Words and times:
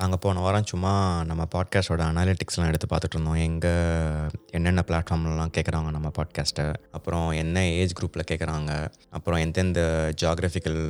நாங்கள் 0.00 0.20
போன 0.24 0.42
வாரம் 0.44 0.68
சும்மா 0.70 0.90
நம்ம 1.28 1.42
பாட்காஸ்டோட 1.54 2.02
அனாலிட்டிக்ஸ்லாம் 2.10 2.68
எடுத்து 2.70 2.86
பார்த்துட்டு 2.90 3.16
இருந்தோம். 3.16 3.40
எங்கே 3.46 3.72
என்னென்ன 4.56 4.82
பிளாட்ஃபார்ம்லாம் 4.88 5.52
கேட்குறாங்க 5.56 5.88
நம்ம 5.96 6.10
பாட்காஸ்ட்டை 6.18 6.64
அப்புறம் 6.96 7.26
என்ன 7.40 7.64
ஏஜ் 7.80 7.94
குரூப்பில் 7.98 8.26
கேட்குறாங்க 8.30 8.70
அப்புறம் 9.16 9.40
எந்தெந்த 9.44 9.80
ஜாகிரபிக்கல் 10.22 10.80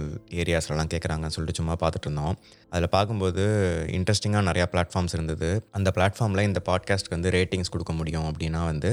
ஏரியாஸ்லலாம் 0.42 0.92
கேட்குறாங்கன்னு 0.94 1.36
சொல்லிட்டு 1.36 1.58
சும்மா 1.60 1.76
பார்த்துட்டு 1.80 2.08
இருந்தோம். 2.08 2.36
அதில் 2.72 2.92
பார்க்கும்போது 2.96 3.42
இன்ட்ரெஸ்டிங்காக 3.98 4.44
நிறையா 4.50 4.66
பிளாட்ஃபார்ம்ஸ் 4.74 5.16
இருந்தது. 5.18 5.50
அந்த 5.78 5.92
பிளாட்ஃபார்மில் 5.96 6.46
இந்த 6.50 6.62
பாட்காஸ்ட்க்கு 6.70 7.16
வந்து 7.16 7.32
ரேட்டிங்ஸ் 7.38 7.72
கொடுக்க 7.76 7.94
முடியும் 8.00 8.28
அப்படின்னா 8.30 8.62
வந்து 8.70 8.92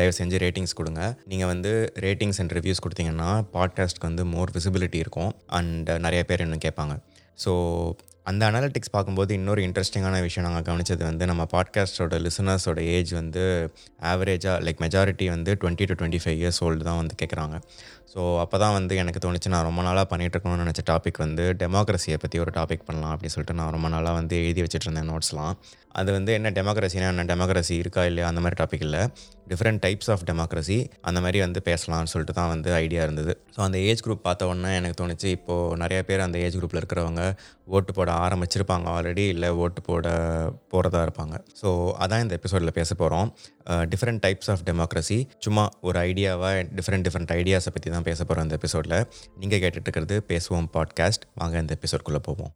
தயவு 0.00 0.14
செஞ்சு 0.20 0.42
ரேட்டிங்ஸ் 0.44 0.78
கொடுங்க. 0.80 1.02
நீங்கள் 1.32 1.52
வந்து 1.52 1.72
ரேட்டிங்ஸ் 2.06 2.40
அண்ட் 2.44 2.54
ரிவ்யூஸ் 2.58 2.84
கொடுத்தீங்கன்னா 2.86 3.30
பாட்காஸ்ட்க்கு 3.56 4.08
வந்து 4.10 4.24
மோர் 4.34 4.54
விசிபிலிட்டி 4.58 5.00
இருக்கும். 5.06 5.32
அண்ட் 5.60 5.90
நிறைய 6.06 6.22
பேர் 6.30 6.44
இன்னும் 6.46 6.64
கேட்பாங்க. 6.68 6.96
ஸோ 7.44 7.52
அந்த 8.26 8.50
அனாலிட்டிக்ஸ் 8.50 8.92
பார்க்கும்போது 8.92 9.34
இன்னொரு 9.34 9.60
இன்ட்ரெஸ்டிங்கான 9.62 10.20
விஷயம் 10.22 10.50
நாங்கள் 10.50 10.66
கவனிச்சது 10.66 11.02
வந்து 11.02 11.26
நம்ம 11.26 11.46
பாட்காஸ்டோட 11.52 12.16
லிசனர்ஸோட 12.18 12.80
ஏஜ் 12.88 13.12
வந்து 13.12 13.44
ஆவரேஜாக 14.02 14.56
லைக் 14.60 14.82
மெஜாரிட்டி 14.82 15.28
வந்து 15.28 15.52
twenty 15.60 15.86
to 15.86 15.94
twenty 15.94 16.20
five 16.24 16.38
years 16.40 16.60
old 16.64 16.82
தான் 16.82 16.96
வந்து 16.96 17.14
கேட்குறாங்க 17.14 17.56
ஸோ 18.14 18.20
அப்போ 18.42 18.56
தான் 18.58 18.74
வந்து 18.76 18.94
எனக்கு 19.00 19.20
தோணுச்சு 19.24 19.52
நான் 19.54 19.66
ரொம்ப 19.68 19.82
நாளாக 19.82 20.06
பண்ணிகிட்ருக்கணும்னு 20.12 20.64
நினச்ச 20.64 20.82
டாபிக் 20.90 21.20
வந்து 21.24 21.44
டெமோக்ரஸியை 21.60 22.16
பற்றி 22.22 22.38
ஒரு 22.44 22.52
டாபிக் 22.56 22.86
பண்ணலாம் 22.88 23.12
அப்படின்னு 23.14 23.34
சொல்லிட்டு 23.34 23.58
நான் 23.60 23.74
ரொம்ப 23.76 23.88
நாளாக 23.88 24.14
வந்து 24.20 24.36
எழுதி 24.44 24.62
வச்சுட்டு 24.64 24.88
இருந்தேன் 24.88 25.10
நோட்ஸ்லாம் 25.12 25.54
அது 26.00 26.10
வந்து 26.16 26.32
என்ன 26.38 26.48
டெமோக்ரஸினா 26.56 27.06
என்ன 27.12 27.22
டெமோக்ரஸி 27.30 27.76
இருக்கா 27.82 28.02
இல்லையா? 28.08 28.26
அந்த 28.30 28.40
மாதிரி 28.42 28.56
டாபிக் 28.60 28.84
இல்லை. 28.86 29.00
டிஃப்ரெண்ட் 29.50 29.80
டைப்ஸ் 29.84 30.10
ஆஃப் 30.14 30.24
டெமோக்ரஸி 30.28 30.76
அந்த 31.08 31.18
மாதிரி 31.24 31.38
வந்து 31.44 31.60
பேசலாம்னு 31.68 32.10
சொல்லிட்டு 32.12 32.34
தான் 32.36 32.50
வந்து 32.52 32.70
ஐடியா 32.82 33.00
இருந்தது. 33.06 33.32
ஸோ 33.54 33.60
அந்த 33.66 33.78
ஏஜ் 33.88 34.02
குரூப் 34.06 34.22
பார்த்த 34.26 34.48
உடனே 34.50 34.72
எனக்கு 34.80 34.98
தோணுச்சு 35.00 35.28
இப்போது 35.38 35.78
நிறைய 35.82 36.00
பேர் 36.08 36.22
அந்த 36.26 36.38
ஏஜ் 36.44 36.58
குரூப்பில் 36.58 36.80
இருக்கிறவங்க 36.82 37.22
ஓட்டு 37.76 37.92
போட 37.96 38.10
ஆரம்பிச்சிருப்பாங்க 38.26 38.86
ஆல்ரெடி 38.96 39.24
இல்லை 39.34 39.50
ஓட்டு 39.64 39.82
போட 39.88 40.06
போகிறதா 40.74 41.00
இருப்பாங்க. 41.06 41.34
ஸோ 41.62 41.68
அதான் 42.04 42.22
இந்த 42.24 42.36
எபிசோடில் 42.40 42.76
பேச 42.78 42.90
போகிறோம் 43.02 43.28
டிஃப்ரெண்ட் 43.92 44.22
டைப்ஸ் 44.26 44.50
ஆஃப் 44.54 44.64
டெமோக்ரஸி 44.70 45.18
சும்மா 45.46 45.64
ஒரு 45.88 45.98
ஐடியாவாக 46.08 46.62
டிஃப்ரெண்ட் 46.78 47.06
டிஃப்ரெண்ட் 47.08 47.34
ஐடியாஸை 47.40 47.72
பற்றி 47.74 47.90
தான் 47.96 47.99
பேச 48.02 48.24
போகிறோம் 48.24 48.42
இந்த 48.42 48.54
எபிசோடில் 48.54 49.08
நீங்கள் 49.36 49.58
கேட்டுட்டு 49.58 49.80
இருக்கிறது 49.80 50.24
பேசுவோம் 50.28 50.68
பாட்காஸ்ட் 50.72 51.26
வாங்க 51.34 51.58
இந்த 51.58 51.76
எபிசோட்குள்ளே 51.78 52.18
போவோம். 52.22 52.52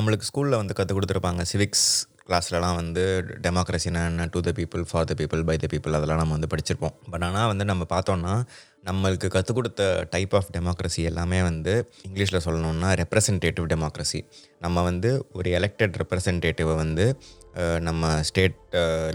நம்மளுக்கு 0.00 0.30
ஸ்கூலில் 0.30 0.60
வந்து 0.60 0.74
கற்றுக் 0.78 0.98
கொடுத்துருப்பாங்க. 0.98 1.44
சிவிக்ஸ் 1.52 1.88
கிளாஸ்லலாம் 2.26 2.76
வந்து 2.80 3.02
டெமோக்ரஸினா 3.44 4.02
என்ன? 4.10 4.26
To 4.34 4.40
the 4.46 4.50
people 4.58 4.82
for 4.90 5.06
the 5.10 5.14
people 5.20 5.40
by 5.48 5.56
the 5.62 5.68
people 5.72 5.96
அதெல்லாம் 5.98 6.20
நம்ம 6.22 6.34
வந்து 6.36 6.50
படிச்சிருப்போம். 6.52 6.94
பட் 7.12 7.24
ஆனால் 7.28 7.48
வந்து 7.52 7.64
நம்ம 7.70 7.86
பார்த்தோன்னா 7.94 8.34
நம்மளுக்கு 8.88 9.28
கற்றுக் 9.34 9.58
கொடுத்த 9.58 9.82
டைப் 10.12 10.34
ஆஃப் 10.38 10.50
டெமோக்ரஸி 10.56 11.02
எல்லாமே 11.10 11.40
வந்து 11.48 11.72
இங்கிலீஷில் 12.08 12.44
சொல்லணுன்னா 12.46 12.90
ரெப்ரசன்டேட்டிவ் 13.02 13.66
டெமோக்ரஸி 13.72 14.20
நம்ம 14.64 14.84
வந்து 14.88 15.10
ஒரு 15.38 15.50
எலெக்டட் 15.58 15.98
ரெப்ரசன்டேட்டிவை 16.02 16.76
வந்து 16.84 17.06
நம்ம 17.88 18.10
ஸ்டேட் 18.28 18.58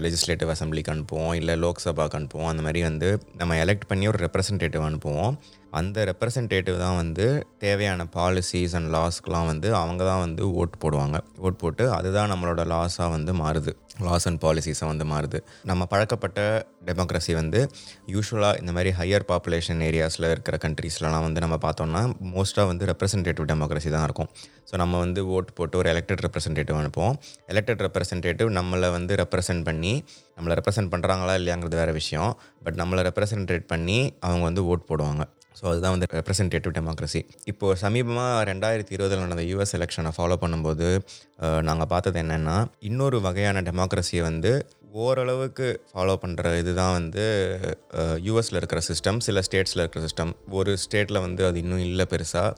லெஜிஸ்லேட்டிவ் 0.04 0.50
அசம்பிளிக்கு 0.54 0.92
அனுப்புவோம். 0.94 1.34
இல்லை 1.40 1.54
லோக்சபாக்கு 1.64 2.16
அனுப்புவோம். 2.18 2.50
அந்த 2.52 2.62
மாதிரி 2.66 2.80
வந்து 2.88 3.08
நம்ம 3.40 3.56
எலெக்ட் 3.64 3.86
பண்ணி 3.92 4.06
ஒரு 4.12 4.20
ரெப்ரசன்டேட்டிவ் 4.26 4.84
அனுப்புவோம். 4.88 5.32
அந்த 5.80 6.04
ரெப்ரசன்டேட்டிவ் 6.10 6.76
தான் 6.82 6.98
வந்து 7.02 7.24
தேவையான 7.64 8.06
பாலிசிஸ் 8.16 8.74
அண்ட் 8.78 8.90
லாஸ்க்கெலாம் 8.96 9.48
வந்து 9.52 9.68
அவங்க 9.80 10.02
தான் 10.10 10.22
வந்து 10.26 10.42
ஓட் 10.60 10.76
போடுவாங்க. 10.82 11.16
ஓட் 11.46 11.58
போட்டு 11.62 11.84
அதுதான் 11.96 12.30
நம்மளோட 12.32 12.62
லாஸாக 12.72 13.08
வந்து 13.16 13.32
மாறுது. 13.42 13.72
லாஸ் 14.06 14.26
அண்ட் 14.28 14.40
பாலிசிஸாக 14.44 14.88
வந்து 14.92 15.04
மாறுது. 15.12 15.38
நம்ம 15.70 15.82
பழக்கப்பட்ட 15.92 16.40
டெமோக்ரஸி 16.88 17.32
வந்து 17.40 17.60
யூஸ்வலாக 18.14 18.60
இந்த 18.62 18.72
மாதிரி 18.76 18.90
ஹையர் 18.98 19.26
பாப்புலேஷன் 19.30 19.80
ஏரியாஸில் 19.88 20.26
இருக்கிற 20.32 20.56
கண்ட்ரீஸ்லலாம் 20.64 21.24
வந்து 21.28 21.42
நம்ம 21.44 21.56
பார்த்தோம்னா 21.66 22.02
மோஸ்ட்டாக 22.34 22.66
வந்து 22.72 22.86
ரெப்ரசன்டேட்டிவ் 22.92 23.48
டெமோக்ரஸி 23.52 23.90
தான் 23.96 24.06
இருக்கும். 24.08 24.30
ஸோ 24.70 24.76
நம்ம 24.82 24.98
வந்து 25.04 25.20
ஓட் 25.36 25.50
போட்டு 25.58 25.78
ஒரு 25.80 25.88
எலெக்டட் 25.94 26.22
ரெப்ரசன்டேட்டிவ் 26.26 26.78
அனுப்புவோம். 26.82 27.16
எலெக்டட் 27.54 27.82
ரெப்ரசன்டேட்டிவ் 27.86 28.50
நம்மளை 28.58 28.90
வந்து 28.98 29.14
ரெப்ரசன்ட் 29.22 29.64
பண்ணி 29.70 29.94
நம்மளை 30.36 30.56
ரெப்ரசன்ட் 30.60 30.92
பண்ணுறாங்களா 30.94 31.34
இல்லையாங்கிறது 31.40 31.78
வேறு 31.82 31.94
விஷயம். 32.02 32.32
பட் 32.66 32.78
நம்மளை 32.82 33.02
ரெப்ரசன்டேட் 33.10 33.66
பண்ணி 33.74 33.98
அவங்க 34.26 34.44
வந்து 34.50 34.64
ஓட் 34.72 34.88
போடுவாங்க. 34.92 35.24
ஸோ 35.56 35.64
அதுதான் 35.64 35.94
வந்து 35.94 36.08
ரெப்ரசன்டேட்டிவ் 36.12 36.74
டெமோக்ரஸி 36.74 37.20
இப்போது 37.44 37.78
சமீபமாக 37.80 38.42
ரெண்டாயிரத்தி 38.44 38.92
இருபதில் 38.92 39.22
நடந்த 39.22 39.44
யூஎஸ் 39.44 39.74
எலெக்ஷனை 39.74 40.12
ஃபாலோ 40.16 40.36
பண்ணும்போது 40.42 40.88
நாங்கள் 41.62 41.86
பார்த்தது 41.86 42.18
என்னென்னா 42.20 42.56
இன்னொரு 42.80 43.20
வகையான 43.20 43.62
டெமோக்ரஸியை 43.62 44.22
வந்து 44.22 44.52
ஓரளவுக்கு 45.04 45.66
ஃபாலோ 45.90 46.14
பண்ணுற 46.22 46.50
இதுதான் 46.58 46.92
வந்து 46.92 47.24
யூஎஸில் 48.26 48.58
இருக்கிற 48.60 48.80
சிஸ்டம் 48.88 49.18
சில 49.18 49.40
ஸ்டேட்ஸில் 49.40 49.82
இருக்கிற 49.82 50.00
சிஸ்டம் 50.06 50.32
ஒரு 50.50 50.72
ஸ்டேட்டில் 50.84 51.18
வந்து 51.20 51.42
அது 51.46 51.58
இன்னும் 51.58 51.82
இல்லை 51.86 52.06
பெருசாக 52.10 52.50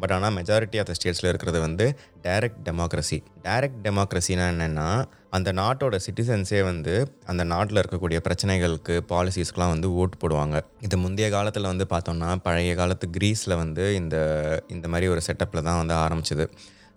பட் 0.00 0.12
ஆனால் 0.12 0.34
மெஜாரிட்டி 0.36 0.80
ஆஃப் 0.82 0.88
த 0.90 0.96
ஸ்டேட்ஸில் 0.98 1.30
இருக்கிறது 1.32 1.60
வந்து 1.60 1.86
டைரக்ட் 2.26 2.60
டெமோக்ரஸி 2.68 3.18
டைரக்ட் 3.46 3.80
டெமோக்ரஸினா 3.82 4.46
என்னென்னா 4.54 4.88
அந்த 5.30 5.50
நாட்டோட 5.52 5.96
சிட்டிசன்ஸே 6.06 6.60
வந்து 6.62 6.92
அந்த 7.26 7.42
நாட்டில் 7.44 7.80
இருக்கக்கூடிய 7.82 8.18
பிரச்சனைகளுக்கு 8.26 8.94
பாலிசிஸ்க்கெலாம் 9.12 9.72
வந்து 9.74 9.88
ஓட்டு 10.00 10.16
போடுவாங்க. 10.22 10.56
இது 10.80 10.96
முந்தைய 10.98 11.28
காலத்தில் 11.30 11.70
வந்து 11.72 11.86
பார்த்தோம்னா 11.90 12.30
பழைய 12.46 12.74
காலத்து 12.74 13.08
க்ரீஸில் 13.16 13.60
வந்து 13.62 13.84
இந்த 13.94 14.16
இந்த 14.68 14.88
மாதிரி 14.88 15.08
ஒரு 15.14 15.22
செட்டப்பில் 15.26 15.66
தான் 15.68 15.80
வந்து 15.82 15.94
ஆரம்பிச்சிது. 16.04 16.46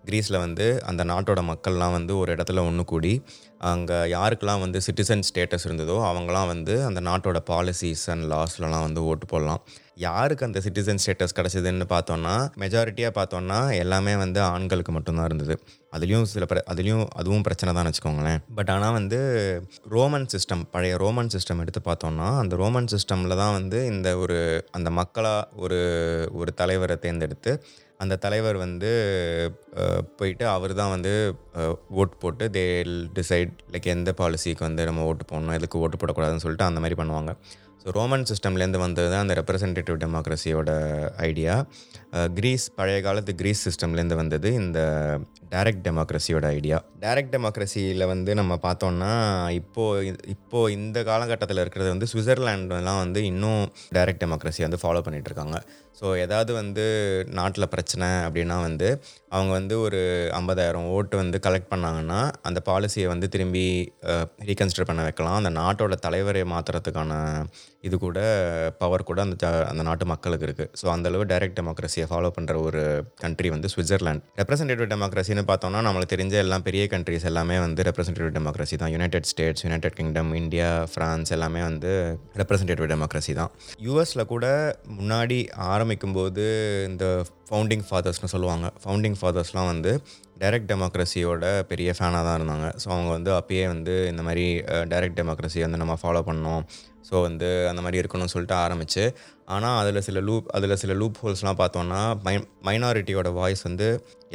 கிரீஸில் 0.04 0.42
வந்து 0.46 0.66
அந்த 0.90 1.02
நாட்டோட 1.12 1.40
மக்கள்லாம் 1.50 1.96
வந்து 1.98 2.12
ஒரு 2.22 2.30
இடத்துல 2.36 2.64
ஒன்று 2.68 2.84
கூடி 2.92 3.12
அங்கே 3.70 3.96
யாருக்கெல்லாம் 4.14 4.62
வந்து 4.64 4.78
சிட்டிசன் 4.86 5.24
ஸ்டேட்டஸ் 5.28 5.66
இருந்ததோ 5.68 5.96
அவங்களாம் 6.10 6.50
வந்து 6.52 6.74
அந்த 6.88 7.00
நாட்டோட 7.08 7.38
பாலிசிஸ் 7.50 8.04
அண்ட் 8.12 8.26
லாஸ்லலாம் 8.32 8.84
வந்து 8.86 9.00
ஓட்டு 9.10 9.26
போடலாம். 9.32 9.60
யாருக்கு 10.04 10.46
அந்த 10.46 10.58
சிட்டிசன் 10.64 11.00
ஸ்டேட்டஸ் 11.02 11.34
கிடச்சிதுன்னு 11.38 11.86
பார்த்தோன்னா 11.92 12.34
மெஜாரிட்டியாக 12.62 13.12
பார்த்தோன்னா 13.18 13.58
எல்லாமே 13.82 14.12
வந்து 14.22 14.40
ஆண்களுக்கு 14.52 14.92
மட்டும்தான் 14.96 15.28
இருந்தது. 15.30 15.54
அதுலேயும் 15.96 16.24
சில 16.32 16.44
பிர 16.50 16.60
அதுலேயும் 16.72 17.04
அதுவும் 17.20 17.44
பிரச்சனை 17.46 17.70
தான் 17.78 17.88
வச்சுக்கோங்களேன். 17.88 18.40
பட் 18.58 18.70
ஆனால் 18.74 18.96
வந்து 18.98 19.18
ரோமன் 19.94 20.26
சிஸ்டம் 20.34 20.62
பழைய 20.74 20.94
ரோமன் 21.04 21.30
சிஸ்டம் 21.34 21.60
எடுத்து 21.64 21.82
பார்த்தோன்னா 21.90 22.28
அந்த 22.42 22.56
ரோமன் 22.62 22.90
சிஸ்டமில் 22.94 23.40
தான் 23.42 23.54
வந்து 23.58 23.80
இந்த 23.92 24.08
ஒரு 24.22 24.38
அந்த 24.78 24.90
மக்களாக 25.00 25.60
ஒரு 25.64 25.80
ஒரு 26.40 26.52
தலைவரை 26.62 26.96
தேர்ந்தெடுத்து 27.04 27.52
அந்த 28.02 28.14
தலைவர் 28.24 28.56
வந்து 28.64 28.90
போயிட்டு 30.18 30.44
அவர் 30.54 30.72
தான் 30.80 30.92
வந்து 30.94 31.12
ஓட் 32.02 32.14
போட்டு 32.22 32.44
தே 32.56 32.62
டிசைட் 33.18 33.52
லைக் 33.72 33.88
எந்த 33.94 34.12
பாலிசிக்கு 34.20 34.66
வந்து 34.68 34.86
நம்ம 34.88 35.04
ஓட்டு 35.10 35.24
போடணும் 35.32 35.56
எதுக்கு 35.58 35.82
ஓட்டு 35.84 36.00
போடக்கூடாதுன்னு 36.02 36.44
சொல்லிட்டு 36.44 36.68
அந்த 36.68 36.82
மாதிரி 36.84 36.98
பண்ணுவாங்க. 37.00 37.32
ஸோ 37.84 37.90
ரோமன் 37.90 38.26
சிஸ்டம்லேருந்து 38.30 38.78
வந்தது 38.78 39.10
தான் 39.10 39.20
அந்த 39.20 39.34
ரெப்ரசன்டேட்டிவ் 39.34 39.96
டெமோக்ரஸியோட 39.96 40.70
ஐடியா 41.16 41.54
கிரீஸ் 42.34 42.74
பழைய 42.74 43.02
காலத்து 43.02 43.34
கிரீஸ் 43.34 43.68
சிஸ்டம்லேருந்து 43.68 44.14
வந்தது 44.14 44.54
இந்த 44.54 44.80
டைரக்ட் 45.50 45.84
டெமோக்ரஸியோட 45.86 46.46
ஐடியா 46.46 46.78
டைரக்ட் 47.00 47.32
டெமோக்ரஸியில் 47.36 48.06
வந்து 48.06 48.34
நம்ம 48.34 48.58
பார்த்தோம்னா 48.62 49.12
இப்போது 49.50 50.16
இப்போது 50.28 50.72
இந்த 50.72 51.02
காலகட்டத்தில் 51.02 51.58
இருக்கிறது 51.58 51.90
வந்து 51.90 52.06
சுவிட்சர்லாண்டுலாம் 52.06 53.00
வந்து 53.00 53.24
இன்னும் 53.24 53.64
டைரக்ட் 53.94 54.22
டெமோக்ரஸி 54.24 54.62
வந்து 54.62 54.80
ஃபாலோ 54.82 55.02
பண்ணிகிட்ருக்காங்க 55.06 55.58
ஸோ 56.00 56.18
ஏதாவது 56.18 56.52
வந்து 56.52 56.84
நாட்டில் 57.32 57.68
பிரச்சனை 57.68 58.06
அப்படின்னா 58.26 58.56
வந்து 58.60 58.88
அவங்க 59.28 59.52
வந்து 59.52 59.80
ஒரு 59.80 60.00
ஐம்பதாயிரம் 60.32 60.86
ஓட்டு 60.88 61.16
வந்து 61.16 61.38
கலெக்ட் 61.38 61.72
பண்ணாங்கன்னா 61.74 62.20
அந்த 62.42 62.60
பாலிசியை 62.66 63.06
வந்து 63.06 63.28
திரும்பி 63.28 63.64
ரீகன்சிடர் 64.44 64.88
பண்ண 64.88 65.02
வைக்கலாம். 65.02 65.36
அந்த 65.36 65.50
நாட்டோட 65.60 65.94
தலைவரை 65.94 66.42
மாற்றுறதுக்கான 66.42 67.12
இது 67.86 67.96
கூட 68.04 68.18
பவர் 68.80 69.06
கூட 69.10 69.20
அந்த 69.26 69.48
அந்த 69.70 69.82
நாட்டு 69.88 70.04
மக்களுக்கு 70.12 70.46
இருக்குது 70.48 70.70
ஸோ 70.80 70.86
அந்தளவு 70.94 71.24
டைரக்ட் 71.32 71.56
டெமோக்ரஸியை 71.60 72.06
ஃபாலோ 72.10 72.30
பண்ணுற 72.36 72.54
ஒரு 72.68 72.82
கண்ட்ரி 73.22 73.48
வந்து 73.54 73.68
சுவிட்சர்லாண்ட் 73.74 74.24
ரெப்ரசன்டேட்டிவ் 74.40 74.90
டெமோக்ரஸின்னு 74.92 75.44
பார்த்தோம்னா 75.50 75.80
நம்மளுக்கு 75.86 76.14
தெரிஞ்ச 76.14 76.36
எல்லாம் 76.44 76.66
பெரிய 76.68 76.84
கண்ட்ரிஸ் 76.94 77.26
எல்லாமே 77.30 77.56
வந்து 77.66 77.86
ரெப்ரசன்டேட்டிவ் 77.88 78.34
டெமோக்ரஸி 78.38 78.76
தான். 78.82 78.92
United 78.96 79.28
States 79.32 79.64
United 79.66 79.98
Kingdom 80.00 80.32
India 80.42 80.68
France 80.92 81.32
எல்லாமே 81.36 81.62
வந்து 81.70 81.92
ரெப்ரசன்டேட்டிவ் 82.42 82.90
டெமோக்ரஸி 82.94 83.34
தான். 83.40 83.52
யூஎஸில் 83.86 84.30
கூட 84.34 84.46
முன்னாடி 84.98 85.38
ஆரம்பிக்கும் 85.74 86.16
போது 86.18 86.44
இந்த 86.90 87.06
ஃபவுண்டிங் 87.48 87.86
ஃபாதர்ஸ்னு 87.88 88.32
சொல்லுவாங்க. 88.34 88.66
ஃபவுண்டிங் 88.82 89.18
ஃபாதர்ஸ்லாம் 89.20 89.70
வந்து 89.72 89.92
டைரக்ட் 90.42 90.70
டெமோக்ரஸியோட 90.72 91.46
பெரிய 91.70 91.90
ஃபேனாக 91.96 92.22
தான் 92.26 92.36
இருந்தாங்க. 92.38 92.66
ஸோ 92.82 92.86
அவங்க 92.94 93.10
வந்து 93.16 93.30
அப்பயே 93.38 93.64
வந்து 93.74 93.94
இந்த 94.12 94.22
மாதிரி 94.26 94.44
டைரக்ட் 94.92 95.18
டெமோக்ரஸி 95.20 95.60
வந்து 95.66 95.80
நம்ம 95.82 95.96
ஃபாலோ 96.02 96.22
பண்ணோம். 96.28 96.62
ஸோ 97.08 97.14
வந்து 97.26 97.48
அந்த 97.70 97.80
மாதிரி 97.84 98.00
இருக்கணும்னு 98.02 98.32
சொல்லிட்டு 98.34 98.56
ஆரம்பிச்சு. 98.64 99.04
ஆனால் 99.54 99.76
அதில் 99.82 100.04
சில 100.08 100.18
லூப் 100.28 100.48
அதில் 100.56 100.80
சில 100.82 100.92
லூப் 101.00 101.16
ஹோல்ஸ்லாம் 101.22 101.60
பார்த்தோன்னா 101.60 102.00
மை 102.26 102.34
மைனாரிட்டியோட 102.68 103.28
வாய்ஸ் 103.38 103.62
வந்து 103.68 103.86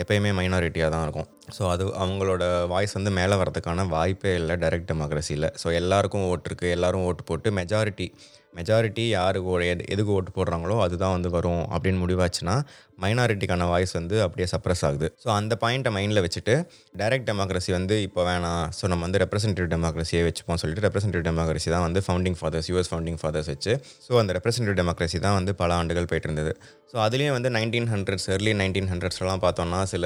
எப்பயுமே 0.03 0.31
மைனாரிட்டியாக 0.39 0.89
தான் 0.95 1.05
இருக்கும். 1.07 1.27
ஸோ 1.57 1.63
அது 1.73 1.83
அவங்களோட 2.03 2.43
வாய்ஸ் 2.73 2.97
வந்து 2.99 3.11
மேலே 3.19 3.35
வரதுக்கான 3.41 3.87
வாய்ப்பே 3.95 4.33
இல்லை 4.41 4.55
டைரக்ட் 4.63 4.89
டெமோக்ரஸியில் 4.91 5.49
ஸோ 5.63 5.67
எல்லாருக்கும் 5.81 6.25
ஓட்டு 6.31 6.49
இருக்குது 6.51 6.73
எல்லாரும் 6.77 7.05
ஓட்டு 7.09 7.25
போட்டு 7.29 7.51
மெஜாரிட்டி 7.59 8.07
மெஜாரிட்டி 8.57 9.05
யாருக்கு 9.17 9.67
எது 9.73 9.83
எதுக்கு 9.93 10.11
ஓட்டு 10.17 10.31
போடுறாங்களோ 10.37 10.75
அதுதான் 10.85 11.13
வந்து 11.17 11.29
வரும் 11.35 11.63
அப்படின்னு 11.75 12.01
முடிவாச்சுன்னா 12.03 12.55
மைனாரிட்டிக்கான 13.03 13.63
வாய்ஸ் 13.71 13.93
வந்து 13.99 14.15
அப்படியே 14.25 14.47
சப்ரஸ் 14.51 14.83
ஆகுது. 14.87 15.07
ஸோ 15.23 15.27
அந்த 15.37 15.53
பாயிண்ட்டை 15.63 15.91
மைண்டில் 15.95 16.21
வச்சுட்டு 16.25 16.53
டைரக்ட் 17.01 17.27
டெமோக்ரஸி 17.29 17.71
வந்து 17.77 17.95
இப்போ 18.07 18.21
வேணாம். 18.29 18.63
ஸோ 18.77 18.83
நம்ம 18.91 19.03
வந்து 19.07 19.21
ரெப்ரசன்டேட்டிவ் 19.23 19.69
டெமோக்ரஸியே 19.73 20.21
வச்சுப்போம் 20.27 20.59
சொல்லிட்டு 20.61 20.85
ரெப்ரசன்டேட்டிவ் 20.87 21.27
டெமோக்ரஸி 21.29 21.69
தான் 21.75 21.85
வந்து 21.87 22.01
founding 22.05 22.37
fathers 22.41 22.69
US 22.71 22.91
founding 22.91 23.19
fathers 23.23 23.49
வச்சு 23.53 23.73
ஸோ 24.07 24.19
அந்த 24.23 24.33
ரெப்ரசன்டேட்டிவ் 24.39 24.79
டெமோக்ரஸி 24.81 25.19
தான் 25.27 25.37
வந்து 25.39 25.53
பல 25.61 25.73
ஆண்டுகள் 25.81 26.09
போயிட்டு 26.11 26.29
இருந்தது. 26.29 26.53
ஸோ 26.91 26.97
அதுலேயும் 27.05 27.37
வந்து 27.37 27.51
நைன்டீன் 27.57 27.89
ஹண்ட்ரட்ஸ் 27.93 28.29
ஏர்லி 28.35 28.53
நைன்டீன் 28.61 28.91
ஹண்ட்ரட்ஸ்லாம் 28.93 29.43
பார்த்தோம்னா 29.45 29.81
சில 29.93 30.05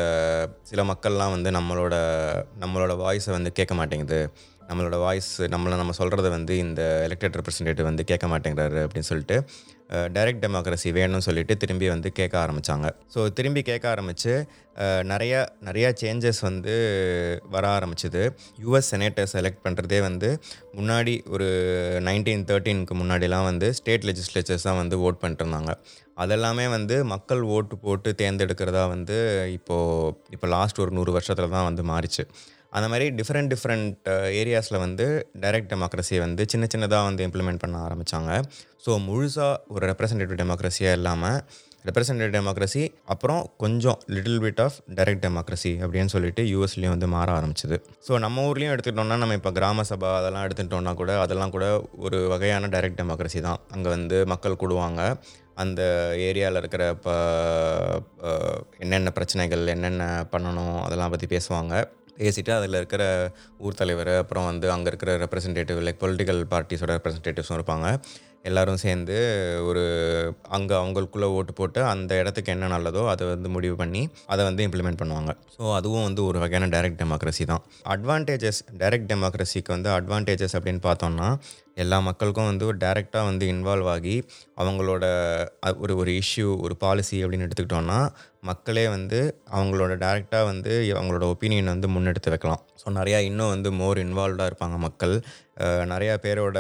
சில 0.71 0.83
மக்கள்லாம் 0.91 1.35
வந்து 1.37 1.51
நம்மளோட 1.59 1.95
நம்மளோட 2.63 2.95
வாய்ஸை 3.03 3.33
வந்து 3.37 3.51
கேட்க 3.59 3.75
மாட்டேங்குது. 3.81 4.21
நம்மளோட 4.69 4.97
வாய்ஸ் 5.05 5.31
நம்மளை 5.53 5.75
நம்ம 5.81 5.93
சொல்கிறத 5.99 6.29
வந்து 6.37 6.53
இந்த 6.65 6.81
எலெக்டட் 7.07 7.37
ரெப்ரசன்டேட்டிவ் 7.39 7.89
வந்து 7.89 8.03
கேட்க 8.11 8.25
மாட்டேங்கிறாரு 8.33 8.79
அப்படின்னு 8.85 9.09
சொல்லிட்டு 9.11 9.37
டைரக்ட் 10.15 10.43
டெமோக்ரஸி 10.45 10.89
வேணும்னு 10.97 11.25
சொல்லிட்டு 11.27 11.53
திரும்பி 11.61 11.87
வந்து 11.93 12.09
கேட்க 12.19 12.35
ஆரம்பித்தாங்க 12.41 12.87
ஸோ 13.13 13.19
திரும்பி 13.37 13.61
கேட்க 13.69 13.85
ஆரம்பித்து 13.93 14.33
நிறையா 15.11 15.39
நிறையா 15.67 15.89
சேஞ்சஸ் 16.01 16.41
வந்து 16.47 16.73
வர 17.55 17.63
ஆரம்பிச்சிது. 17.77 18.21
யூஎஸ் 18.65 18.89
செனேட்டர்ஸ் 18.93 19.33
செலக்ட் 19.37 19.63
பண்ணுறதே 19.65 19.99
வந்து 20.07 20.29
முன்னாடி 20.79 21.15
ஒரு 21.33 21.47
நைன்டீன் 22.07 22.45
தேர்ட்டீனுக்கு 22.51 22.95
முன்னாடிலாம் 23.01 23.47
வந்து 23.49 23.69
ஸ்டேட் 23.79 24.05
லெஜிஸ்லேச்சர்ஸ் 24.09 24.67
தான் 24.69 24.79
வந்து 24.81 24.97
ஓட் 25.07 25.19
பண்ணிட்டுருந்தாங்க. 25.23 25.73
அதெல்லாமே 26.23 26.67
வந்து 26.77 26.95
மக்கள் 27.13 27.41
ஓட்டு 27.55 27.75
போட்டு 27.83 28.11
தேர்ந்தெடுக்கிறதா 28.21 28.85
வந்து 28.95 29.17
இப்போது 29.57 30.15
இப்போ 30.35 30.47
லாஸ்ட் 30.55 30.81
ஒரு 30.85 30.93
நூறு 30.99 31.11
வருஷத்தில் 31.17 31.53
தான் 31.57 31.67
வந்து 31.69 31.85
மாறிச்சு. 31.91 32.25
அந்த 32.77 32.87
மாதிரி 32.91 33.05
டிஃப்ரெண்ட் 33.19 33.51
டிஃப்ரெண்ட் 33.53 34.09
ஏரியாஸில் 34.41 34.83
வந்து 34.85 35.05
டைரக்ட் 35.45 35.71
டெமோக்ரஸியை 35.73 36.19
வந்து 36.25 36.43
சின்ன 36.53 36.67
சின்னதாக 36.73 37.07
வந்து 37.09 37.25
இம்ப்ளிமெண்ட் 37.29 37.63
பண்ண 37.63 37.77
ஆரம்பித்தாங்க 37.87 38.33
ஸோ 38.85 38.91
முழுசாக 39.07 39.55
ஒரு 39.75 39.83
ரெப்ரசன்டேட்டிவ் 39.91 40.39
டெமோக்ரஸியாக 40.43 40.99
இல்லாமல் 40.99 41.39
ரெப்ரசன்டேட்டிவ் 41.87 42.35
டெமோக்ரஸி 42.37 42.81
அப்புறம் 43.13 43.41
கொஞ்சம் 43.63 43.99
little 44.15 44.39
bit 44.43 44.61
of 44.63 44.77
direct 44.97 45.23
democracy 45.25 45.71
அப்படின்னு 45.83 46.11
சொல்லிட்டு 46.13 46.41
யூஎஸ்லேயும் 46.53 46.93
வந்து 46.95 47.07
மாற 47.13 47.27
ஆரம்பிச்சது. 47.39 47.77
ஸோ 48.07 48.11
நம்ம 48.23 48.43
ஊர்லேயும் 48.49 48.73
எடுத்துக்கிட்டோம்னா 48.73 49.17
நம்ம 49.21 49.37
இப்போ 49.39 49.51
கிராம 49.57 49.85
சபா 49.91 50.09
அதெல்லாம் 50.21 50.45
எடுத்துக்கிட்டோம்னா 50.47 50.93
கூட 51.01 51.13
அதெல்லாம் 51.25 51.53
கூட 51.55 51.67
ஒரு 52.07 52.19
வகையான 52.33 52.69
டைரக்ட் 52.75 52.99
டெமோக்ரஸி 53.01 53.41
தான். 53.47 53.61
அங்கே 53.75 53.89
வந்து 53.95 54.19
மக்கள் 54.33 54.61
கூடுவாங்க. 54.63 55.03
அந்த 55.63 55.81
ஏரியாவில் 56.27 56.59
இருக்கிற 56.61 56.83
இப்போ 56.97 57.13
என்னென்ன 58.83 59.09
பிரச்சனைகள் 59.17 59.63
என்னென்ன 59.75 60.03
பண்ணணும் 60.33 60.77
அதெல்லாம் 60.85 61.13
பற்றி 61.15 61.27
பேசுவாங்க. 61.35 61.73
பேசிவிட்டு 62.21 62.53
அதில் 62.59 62.79
இருக்கிற 62.81 63.03
ஊர் 63.65 63.79
தலைவர் 63.81 64.13
அப்புறம் 64.21 64.49
வந்து 64.51 64.69
அங்கே 64.75 64.91
இருக்கிற 64.93 65.17
ரெப்ரசன்டேட்டிவ் 65.25 65.85
லைக் 65.87 66.01
பொலிட்டிக்கல் 66.05 66.41
பார்ட்டிஸோட 66.55 66.97
ரெப்ரசன்டேட்டிவ்ஸும் 66.97 67.59
இருப்பாங்க. 67.59 67.89
எல்லோரும் 68.49 68.79
சேர்ந்து 68.83 69.15
ஒரு 69.69 69.81
அங்கே 70.57 70.75
அவங்களுக்குள்ளே 70.81 71.27
ஓட்டு 71.37 71.53
போட்டு 71.53 71.79
அந்த 71.93 72.11
இடத்துக்கு 72.21 72.53
என்ன 72.53 72.69
நல்லதோ 72.73 73.01
அதை 73.13 73.23
வந்து 73.31 73.49
முடிவு 73.55 73.75
பண்ணி 73.81 74.01
அதை 74.33 74.41
வந்து 74.49 74.65
இம்ப்ளிமெண்ட் 74.67 74.99
பண்ணுவாங்க. 75.01 75.31
ஸோ 75.55 75.63
அதுவும் 75.77 76.05
வந்து 76.07 76.21
ஒரு 76.29 76.39
வகையான 76.43 76.69
டைரக்ட் 76.75 77.01
டெமோக்ரஸி 77.01 77.45
தான். 77.51 77.63
அட்வான்டேஜஸ் 77.95 78.61
டைரக்ட் 78.83 79.09
டெமோக்ரஸிக்கு 79.13 79.73
வந்து 79.75 79.91
அட்வான்டேஜஸ் 79.97 80.55
அப்படின்னு 80.59 80.83
பார்த்தோம்னா 80.87 81.27
எல்லா 81.83 81.97
மக்களுக்கும் 81.99 82.49
வந்து 82.51 82.65
ஒரு 82.65 82.77
டைரெக்டாக 82.77 83.29
வந்து 83.29 83.45
இன்வால்வ் 83.53 83.89
ஆகி 83.95 84.15
அவங்களோட 84.61 85.03
ஒரு 85.77 85.93
ஒரு 86.01 86.11
இஷ்யூ 86.21 86.47
ஒரு 86.65 86.75
பாலிசி 86.77 87.17
அப்படின்னு 87.25 87.47
எடுத்துக்கிட்டோன்னா 87.47 87.99
மக்களே 88.41 88.83
வந்து 88.87 89.19
அவங்களோட 89.51 89.93
டைரெக்டாக 90.03 90.43
வந்து 90.51 90.73
அவங்களோட 90.97 91.25
ஒப்பீனியன் 91.33 91.71
வந்து 91.73 91.87
முன்னெடுத்து 91.87 92.33
வைக்கலாம். 92.33 92.61
ஸோ 92.81 92.87
நிறையா 92.99 93.19
இன்னும் 93.29 93.47
வந்து 93.47 93.69
மோர் 93.79 93.97
இன்வால்வ்டாக 93.97 94.49
இருப்பாங்க 94.51 94.77
மக்கள். 94.85 95.15
நிறையா 95.63 96.13
பேரோட 96.25 96.59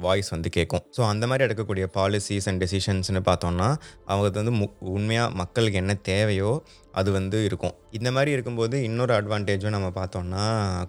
வாய்ஸ் 0.00 0.30
வந்து 0.30 0.48
கேட்கும் 0.50 0.82
ஸோ 0.96 1.00
அந்த 1.08 1.26
மாதிரி 1.26 1.44
எடுக்கக்கூடிய 1.46 1.86
பாலிசிஸ் 1.94 2.46
அண்ட் 2.46 2.62
டெசிஷன்ஸ்னு 2.64 3.22
பார்த்தோம்னா 3.30 3.68
அவங்க 4.04 4.28
வந்து 4.40 4.52
மு 4.52 4.66
உண்மையாக 4.78 5.34
மக்களுக்கு 5.34 5.78
என்ன 5.78 5.94
தேவையோ 5.94 6.62
அது 6.92 7.10
வந்து 7.12 7.44
இருக்கும். 7.44 7.74
இந்த 7.90 8.10
மாதிரி 8.10 8.30
இருக்கும்போது 8.30 8.82
இன்னொரு 8.82 9.12
அட்வான்டேஜும் 9.14 9.76
நம்ம 9.76 9.88
பார்த்தோம்னா 9.88 10.44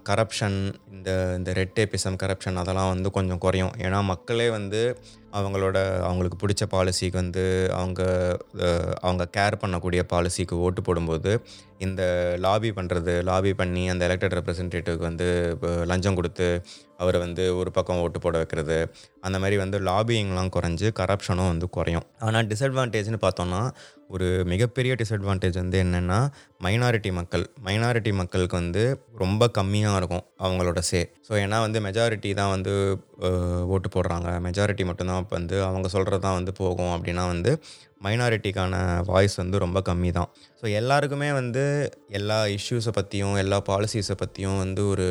கரப்ஷன் 0.09 0.57
இந்த 0.91 1.35
இந்த 1.37 1.53
ரெட் 1.53 1.75
டேபிசம் 1.79 2.19
கரப்ஷன் 2.23 2.55
அதெல்லாம் 2.55 2.91
வந்து 2.93 3.11
கொஞ்சம் 3.11 3.37
குறையும். 3.37 3.73
ஏன்னா 3.77 4.01
மக்களே 4.03 4.49
வந்து 4.49 4.81
அவங்களோட 5.33 5.77
அவங்களுக்கு 5.99 6.37
பிடிச்ச 6.37 6.63
பாலிசிக்கு 6.69 7.17
வந்து 7.17 7.43
அவங்க 7.71 8.01
அவங்க 9.01 9.29
கேர் 9.37 9.61
பண்ணக்கூடிய 9.61 10.01
பாலிசிக்கு 10.13 10.55
ஓட்டு 10.57 10.81
போடும்போது 10.81 11.31
இந்த 11.77 12.01
லாபி 12.39 12.71
பண்ணுறது 12.71 13.23
லாபி 13.23 13.53
பண்ணி 13.53 13.89
அந்த 13.89 14.07
எலெக்டட் 14.07 14.37
ரெப்ரசன்டேட்டிவ்க்கு 14.39 15.07
வந்து 15.09 15.27
இப்போ 15.53 15.69
லஞ்சம் 15.85 16.15
கொடுத்து 16.15 16.47
அவரை 16.97 17.19
வந்து 17.19 17.43
ஒரு 17.55 17.71
பக்கம் 17.71 17.99
ஓட்டு 17.99 18.19
போட 18.19 18.37
வைக்கிறது 18.37 18.79
அந்த 19.21 19.39
மாதிரி 19.39 19.57
வந்து 19.57 19.79
லாபியிங்லாம் 19.79 20.53
குறைஞ்சு 20.55 20.87
கரப்ஷனும் 20.99 21.51
வந்து 21.53 21.69
குறையும். 21.69 22.05
ஆனால் 22.19 22.47
டிஸ்அட்வான்டேஜ்னு 22.47 23.19
பார்த்தோம்னா 23.21 23.61
ஒரு 24.09 24.27
மிகப்பெரிய 24.51 24.91
டிஸ்அட்வான்டேஜ் 24.99 25.57
வந்து 25.61 25.77
என்னென்னா 25.83 26.19
மைனாரிட்டி 26.63 27.11
மக்கள் 27.17 27.43
மைனாரிட்டி 27.67 28.11
மக்களுக்கு 28.13 28.55
வந்து 28.55 28.83
ரொம்ப 29.23 29.49
கம்மியாக 29.57 29.99
இருக்கும் 30.01 30.23
அவங்களோட 30.45 30.79
சே. 30.89 31.01
ஸோ 31.27 31.33
ஏன்னா 31.43 31.57
வந்து 31.65 31.79
மெஜாரிட்டி 31.87 32.31
தான் 32.33 32.49
வந்து 32.49 32.73
ஓட்டு 33.75 33.89
போடுறாங்க. 33.95 34.29
மெஜாரிட்டி 34.47 34.85
மட்டும்தான் 34.89 35.27
வந்து 35.29 35.57
அவங்க 35.65 35.87
சொல்கிறது 35.95 36.23
தான் 36.27 36.37
வந்து 36.39 36.53
போகும் 36.61 36.93
அப்படின்னா 36.95 37.25
வந்து 37.33 37.53
மைனாரிட்டிக்கான 38.01 38.75
வாய்ஸ் 39.05 39.35
வந்து 39.35 39.57
ரொம்ப 39.57 39.79
கம்மி 39.81 40.11
தான் 40.11 40.29
ஸோ 40.61 40.65
எல்லாருக்குமே 40.71 41.31
வந்து 41.31 41.63
எல்லா 42.09 42.37
இஷ்யூஸை 42.47 42.89
பற்றியும் 42.89 43.35
எல்லா 43.35 43.57
பாலிசிஸை 43.67 44.15
பற்றியும் 44.15 44.57
வந்து 44.57 44.81
ஒரு 44.87 45.07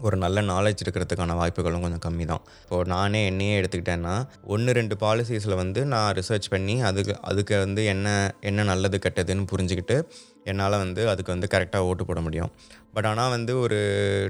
ஒரு 0.00 0.16
நல்ல 0.16 0.42
நாலேஜ் 0.42 0.82
இருக்கிறதுக்கான 0.84 1.36
வாய்ப்புகளும் 1.36 1.80
கொஞ்சம் 1.80 2.04
கம்மி 2.06 2.24
தான் 2.24 2.42
இப்போது 2.64 2.90
நானே 2.90 3.26
என்னையே 3.26 3.60
எடுத்துக்கிட்டேன்னா 3.60 4.14
ஒன்று 4.46 4.72
ரெண்டு 4.72 4.96
பாலிசிஸில் 4.96 5.56
வந்து 5.56 5.82
நான் 5.84 6.10
ரிசர்ச் 6.12 6.48
பண்ணி 6.50 6.76
அதுக்கு 6.82 7.14
அதுக்கு 7.22 7.56
வந்து 7.58 7.84
என்ன 7.84 8.08
என்ன 8.40 8.64
நல்லது 8.64 8.98
கெட்டதுன்னு 8.98 9.50
புரிஞ்சுக்கிட்டு 9.52 9.98
என்னால் 10.44 10.76
வந்து 10.78 11.02
அதுக்கு 11.10 11.32
வந்து 11.32 11.48
கரெக்டாக 11.54 11.88
ஓட்டு 11.88 12.04
போட 12.04 12.20
முடியும். 12.20 12.50
பட் 12.98 13.06
ஆனால் 13.06 13.28
வந்து 13.28 13.60
ஒரு 13.60 13.76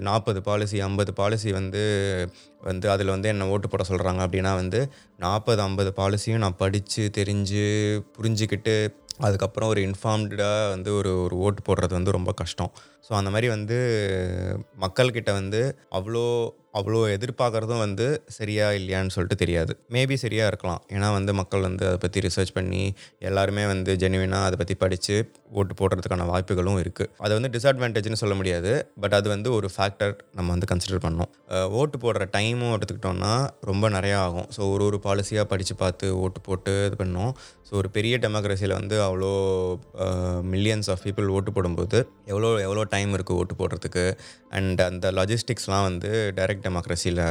நாற்பது 0.00 0.43
பாலிசி 0.43 0.81
ஐம்பது 0.81 1.12
பாலிசி 1.12 1.53
வந்து 1.53 1.82
வந்து 2.61 2.91
அதில் 2.91 3.06
வந்து 3.06 3.29
என்ன 3.29 3.49
ஓட்டு 3.49 3.69
போட 3.69 3.85
சொல்கிறாங்க 3.88 4.20
அப்படின்னா 4.25 4.55
வந்து 4.55 4.91
நாற்பது 5.17 5.62
ஐம்பது 5.62 5.93
பாலிசியும் 5.97 6.37
நான் 6.37 6.56
படித்து 6.56 7.11
தெரிஞ்சு 7.17 7.62
புரிஞ்சுக்கிட்டு 8.20 8.94
அதுக்கப்புறம் 9.19 9.69
ஒரு 9.69 9.81
இன்ஃபார்ம்டாக 9.81 10.69
வந்து 10.69 10.94
ஒரு 10.94 11.23
ஒரு 11.23 11.37
ஓட்டு 11.37 11.62
போடுறது 11.69 11.88
வந்து 11.88 12.11
ரொம்ப 12.11 12.32
கஷ்டம். 12.32 12.73
ஸோ 13.09 13.12
அந்த 13.12 13.31
மாதிரி 13.31 13.49
வந்து 13.49 13.79
மக்கள்கிட்ட 14.81 15.32
வந்து 15.32 15.79
அவ்வளோ 15.91 16.51
அவ்வளோ 16.79 16.98
எதிர்பார்க்குறதும் 17.17 17.82
வந்து 17.84 18.06
சரியா 18.37 18.67
இல்லையான்னு 18.79 19.13
சொல்லிட்டு 19.15 19.41
தெரியாது. 19.43 19.72
மேபி 19.94 20.17
சரியாக 20.25 20.51
இருக்கலாம். 20.53 20.81
ஏன்னா 20.94 21.08
வந்து 21.19 21.32
மக்கள் 21.41 21.67
வந்து 21.69 21.84
அதை 21.91 21.98
பற்றி 22.05 22.19
ரிசர்ச் 22.27 22.53
பண்ணி 22.58 22.82
எல்லாருமே 23.29 23.65
வந்து 23.72 23.93
ஜெனுவினாக 24.03 24.48
அதை 24.48 24.56
பற்றி 24.60 24.77
படித்து 24.82 25.17
ஓட்டு 25.58 25.75
போடுறதுக்கான 25.81 26.27
வாய்ப்புகளும் 26.31 26.79
இருக்குது 26.82 27.10
அது 27.25 27.32
வந்து 27.39 27.51
டிஸ்அட்வான்டேஜ்னு 27.55 28.20
சொல்ல 28.22 28.34
முடியாது. 28.41 28.72
பட் 29.03 29.17
அது 29.19 29.29
வந்து 29.34 29.48
ஒரு 29.58 29.69
ஃபேக்டர் 29.75 30.15
நம்ம 30.39 30.48
வந்து 30.55 30.69
கன்சிடர் 30.72 31.05
பண்ணோம். 31.06 31.31
ஓட்டு 31.81 31.98
போடுற 32.05 32.27
டைமும் 32.37 32.75
எடுத்துக்கிட்டோம்னா 32.77 33.32
ரொம்ப 33.70 33.89
நிறையா 33.96 34.19
ஆகும். 34.27 34.48
ஸோ 34.56 34.60
ஒரு 34.75 34.84
ஒரு 34.89 35.01
பாலிசியாக 35.06 35.46
படித்து 35.53 35.77
பார்த்து 35.84 36.06
ஓட்டு 36.25 36.43
போட்டு 36.48 36.75
இது 36.89 36.98
பண்ணோம். 37.03 37.32
ஸோ 37.69 37.75
ஒரு 37.81 37.89
பெரிய 37.96 38.15
டெமோக்ரஸியில் 38.25 38.79
வந்து 38.81 38.96
அவ்வளோ 39.06 39.32
மில்லியன்ஸ் 40.53 40.89
ஆஃப் 40.93 41.03
பீப்புள் 41.06 41.32
ஓட்டு 41.37 41.51
போடும்போது 41.56 41.98
எவ்வளோ 42.32 42.51
எவ்வளோ 42.67 42.84
டைம் 42.94 43.10
இருக்குது 43.17 43.39
ஓட்டு 43.41 43.56
போடுறதுக்கு? 43.60 44.05
அண்ட் 44.58 44.81
அந்த 44.91 45.06
லாஜிஸ்டிக்ஸ்லாம் 45.19 45.87
வந்து 45.89 46.10
டைரக்ட் 46.39 46.57
டெமோக்ரஸியில் 46.67 47.22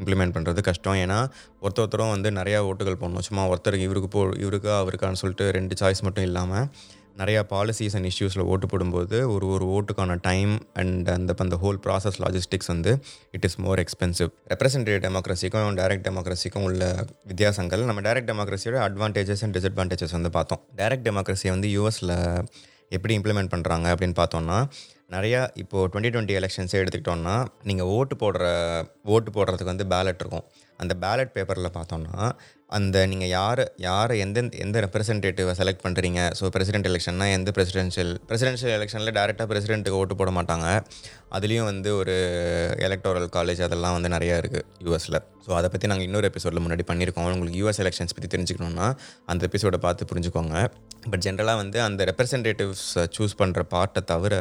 இம்ப்ளிமெண்ட் 0.00 0.34
பண்ணுறது 0.36 0.62
கஷ்டம். 0.68 0.98
ஏன்னா 1.04 1.18
ஒருத்த 1.64 1.82
ஒருத்தரும் 1.84 2.14
வந்து 2.16 2.30
நிறையா 2.40 2.60
ஓட்டுகள் 2.68 3.00
போடணும். 3.02 3.26
சும்மா 3.30 3.44
ஒருத்தருக்கு 3.54 3.88
இவருக்கு 3.88 4.10
போ 4.14 4.22
இவருக்கா 4.44 4.76
அவருக்கான்னு 4.84 5.20
சொல்லிட்டு 5.24 5.48
ரெண்டு 5.58 5.76
சாய்ஸ் 5.80 6.04
மட்டும் 6.08 6.28
இல்லாமல் 6.30 6.68
நிறையா 7.20 7.40
பாலிசிஸ் 7.52 7.94
அண்ட் 7.98 8.08
இஷ்யூஸில் 8.08 8.44
ஓட்டு 8.52 8.66
போடும்போது 8.72 9.16
ஒரு 9.34 9.46
ஒரு 9.54 9.64
ஓட்டுக்கான 9.76 10.16
டைம் 10.26 10.52
அண்ட் 10.80 11.08
அந்த 11.14 11.34
அந்த 11.44 11.56
ஹோல் 11.62 11.78
ப்ராசஸ் 11.86 12.18
லாஜிஸ்டிக்ஸ் 12.24 12.70
வந்து 12.72 12.92
it 13.36 13.46
is 13.48 13.56
more 13.64 13.80
expensive 13.84 14.30
representative 14.52 15.02
டெமோக்ரஸிக்கும் 15.06 15.78
direct 15.80 16.06
டெமோக்ரஸிக்கும் 16.08 16.66
உள்ள 16.68 16.82
வித்தியாசங்கள். 17.30 17.82
நம்ம 17.90 18.04
டைரக்ட் 18.08 18.30
டெமோக்ரஸியோட 18.32 18.78
அட்வான்டேஜஸ் 18.88 19.42
அண்ட் 19.46 19.56
டிஸ்அட்வான்டேஜஸ் 19.58 20.16
வந்து 20.18 20.30
பார்த்தோம். 20.38 20.62
டைரக்ட் 20.80 21.06
டெமோக்ரஸி 21.08 21.48
வந்து 21.54 21.70
யூஎஸில் 21.76 22.14
எப்படி 22.96 23.14
இம்ப்ளிமெண்ட் 23.18 23.52
பண்ணுறாங்க 23.54 23.86
அப்படின்னு 23.94 24.18
பார்த்தோம்னா 24.22 24.58
நிறையா 25.14 25.38
இப்போது 25.60 25.88
டுவெண்ட்டி 25.90 26.10
டுவெண்ட்டி 26.14 26.34
எலெக்ஷன்ஸே 26.38 26.78
எடுத்துக்கிட்டோன்னா 26.80 27.34
நீங்கள் 27.68 27.90
ஓட்டு 27.94 28.14
போடுற 28.22 28.46
ஓட்டு 29.14 29.30
போடுறதுக்கு 29.36 29.72
வந்து 29.72 29.86
பேலட் 29.92 30.20
இருக்கும். 30.22 30.44
அந்த 30.82 30.94
பேலட் 31.04 31.32
பேப்பரில் 31.36 31.76
பார்த்தோம்னா 31.76 32.16
அந்த 32.76 32.96
நீங்கள் 33.10 33.30
யார் 33.36 33.62
யாரை 33.86 34.14
எந்தெந்த 34.24 34.58
எந்த 34.64 34.78
ரெப்ரசன்டேட்டிவை 34.84 35.52
செலக்ட் 35.60 35.84
பண்ணுறீங்க 35.84 36.20
ஸோ 36.38 36.50
பிரசிடென்ட் 36.54 36.88
எலெக்ஷன்னா 36.90 37.26
எந்த 37.36 37.52
பிரசிடென்ஷியல் 37.56 38.12
பிரசிடென்ஷியல் 38.30 38.74
எலெக்ஷனில் 38.78 39.14
டேரெக்டாக 39.18 39.46
பிரசிடென்ட்டுக்கு 39.52 40.00
ஓட்டு 40.00 40.16
போட 40.20 40.32
மாட்டாங்க. 40.38 40.66
அதுலேயும் 41.36 41.68
வந்து 41.70 41.90
ஒரு 42.00 42.16
எலக்டோரல் 42.88 43.28
காலேஜ் 43.36 43.62
அதெல்லாம் 43.68 43.96
வந்து 43.96 44.10
நிறையா 44.16 44.36
இருக்குது 44.42 44.66
யூஎஸில் 44.86 45.18
ஸோ 45.46 45.52
அதை 45.60 45.70
பற்றி 45.74 45.88
நாங்கள் 45.92 46.08
இன்னொரு 46.08 46.28
எபிசோடில் 46.30 46.64
முன்னாடி 46.66 46.86
பண்ணியிருக்கோம் 46.90 47.32
உங்களுக்கு 47.36 47.60
யூஎஸ் 47.62 47.80
எலெக்ஷன்ஸ் 47.84 48.14
பற்றி 48.18 48.30
தெரிஞ்சுக்கணுன்னா 48.34 48.88
அந்த 49.32 49.42
எபிசோடை 49.50 49.80
பார்த்து 49.86 50.10
புரிஞ்சுக்கோங்க. 50.12 50.56
பட் 51.12 51.24
ஜென்ரலாக 51.26 51.62
வந்து 51.62 51.80
அந்த 51.88 52.04
ரெப்ரசன்டேட்டிவ்ஸ் 52.10 52.86
சூஸ் 53.16 53.38
பண்ணுற 53.42 53.62
பார்ட்டை 53.74 54.02
தவிர 54.12 54.34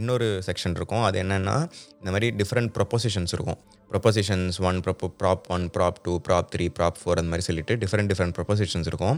இன்னொரு 0.00 0.26
செக்ஷன் 0.48 0.76
இருக்கும். 0.78 1.04
அது 1.08 1.18
என்னென்னா 1.22 1.56
இந்த 2.00 2.10
மாதிரி 2.14 2.28
டிஃப்ரெண்ட் 2.40 2.70
ப்ரொப்போசிஷன்ஸ் 2.76 3.34
இருக்கும். 3.36 3.58
Propositions 3.90 4.56
one 4.68 4.76
propo 4.86 5.06
prop 5.20 5.46
one 5.54 5.64
prop 5.76 5.96
two 6.04 6.12
prop 6.26 6.48
three 6.52 6.66
prop 6.76 6.98
four 7.00 7.20
அந்த 7.20 7.30
மாதிரி 7.32 7.46
சொல்லிட்டு 7.48 7.74
டிஃப்ரெண்ட் 7.82 8.10
டிஃப்ரெண்ட் 8.12 8.34
ப்ரொப்போசிஷன்ஸ் 8.36 8.88
இருக்கும். 8.90 9.16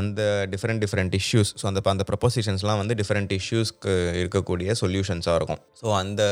அந்த 0.00 0.20
டிஃப்ரெண்ட் 0.52 0.82
டிஃப்ரெண்ட் 0.84 1.14
இஷ்யூஸ் 1.20 1.52
ஸோ 1.60 1.66
அந்த 1.70 1.82
அந்த 1.94 2.06
ப்ரொப்போசிஷன்ஸ்லாம் 2.10 2.80
வந்து 2.82 2.96
டிஃப்ரெண்ட் 3.00 3.34
இஷ்யூஸ்க்கு 3.40 3.92
இருக்கக்கூடிய 4.22 4.76
சொல்யூஷன்ஸாக 4.82 5.36
இருக்கும். 5.40 5.60
ஸோ 5.82 5.86
அந்த 6.02 6.22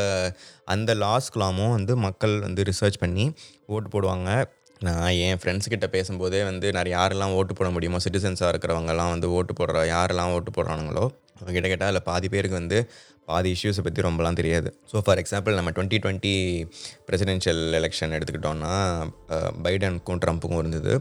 அந்த 0.76 0.94
லாஸ்க்கெலாமும் 1.04 1.74
வந்து 1.78 1.94
மக்கள் 2.06 2.34
வந்து 2.48 2.64
ரிசர்ச் 2.72 2.98
பண்ணி 3.04 3.26
ஓட்டு 3.74 3.90
போடுவாங்க. 3.94 4.30
நான் 4.86 5.12
என் 5.24 5.38
ஃப்ரெண்ட்ஸ் 5.40 5.72
கிட்ட 5.72 5.86
பேசும்போதே 5.96 6.38
வந்து 6.48 6.66
நிறைய 6.76 6.92
யாரெல்லாம் 6.98 7.34
ஓட்டு 7.38 7.52
போட 7.58 7.68
முடியுமோ 7.74 7.98
சிட்டிசன்ஸாக 8.04 8.52
இருக்கிறவங்கலாம் 8.52 9.10
வந்து 9.14 9.28
ஓட்டு 9.36 9.52
போடுற 9.58 9.84
யாரெல்லாம் 9.94 10.32
ஓட்டு 10.36 10.50
போடுறானுங்களோ 10.56 11.04
அவங்க 11.36 11.52
கிட்ட 11.56 11.68
கேட்டால் 11.72 11.90
அதில் 11.90 12.06
பாதி 12.08 12.28
பேருக்கு 12.32 12.56
வந்து 12.60 12.78
பாதி 13.32 13.50
இஷ்யூஸை 13.56 13.84
பற்றி 13.86 14.02
ரொம்பலாம் 14.08 14.38
தெரியாது. 14.40 14.68
ஸோ 14.92 14.98
ஃபார் 15.06 15.20
எக்ஸாம்பிள் 15.22 15.58
நம்ம 15.58 15.72
டுவெண்ட்டி 15.76 15.98
டுவெண்ட்டி 16.04 16.34
பிரசிடென்ஷியல் 17.08 17.64
எலெக்ஷன் 17.80 18.14
எடுத்துக்கிட்டோன்னா 18.18 18.74
பைடனுக்கும் 19.66 20.22
ட்ரம்ப்புக்கும் 20.26 20.62
இருந்தது. 20.62 20.94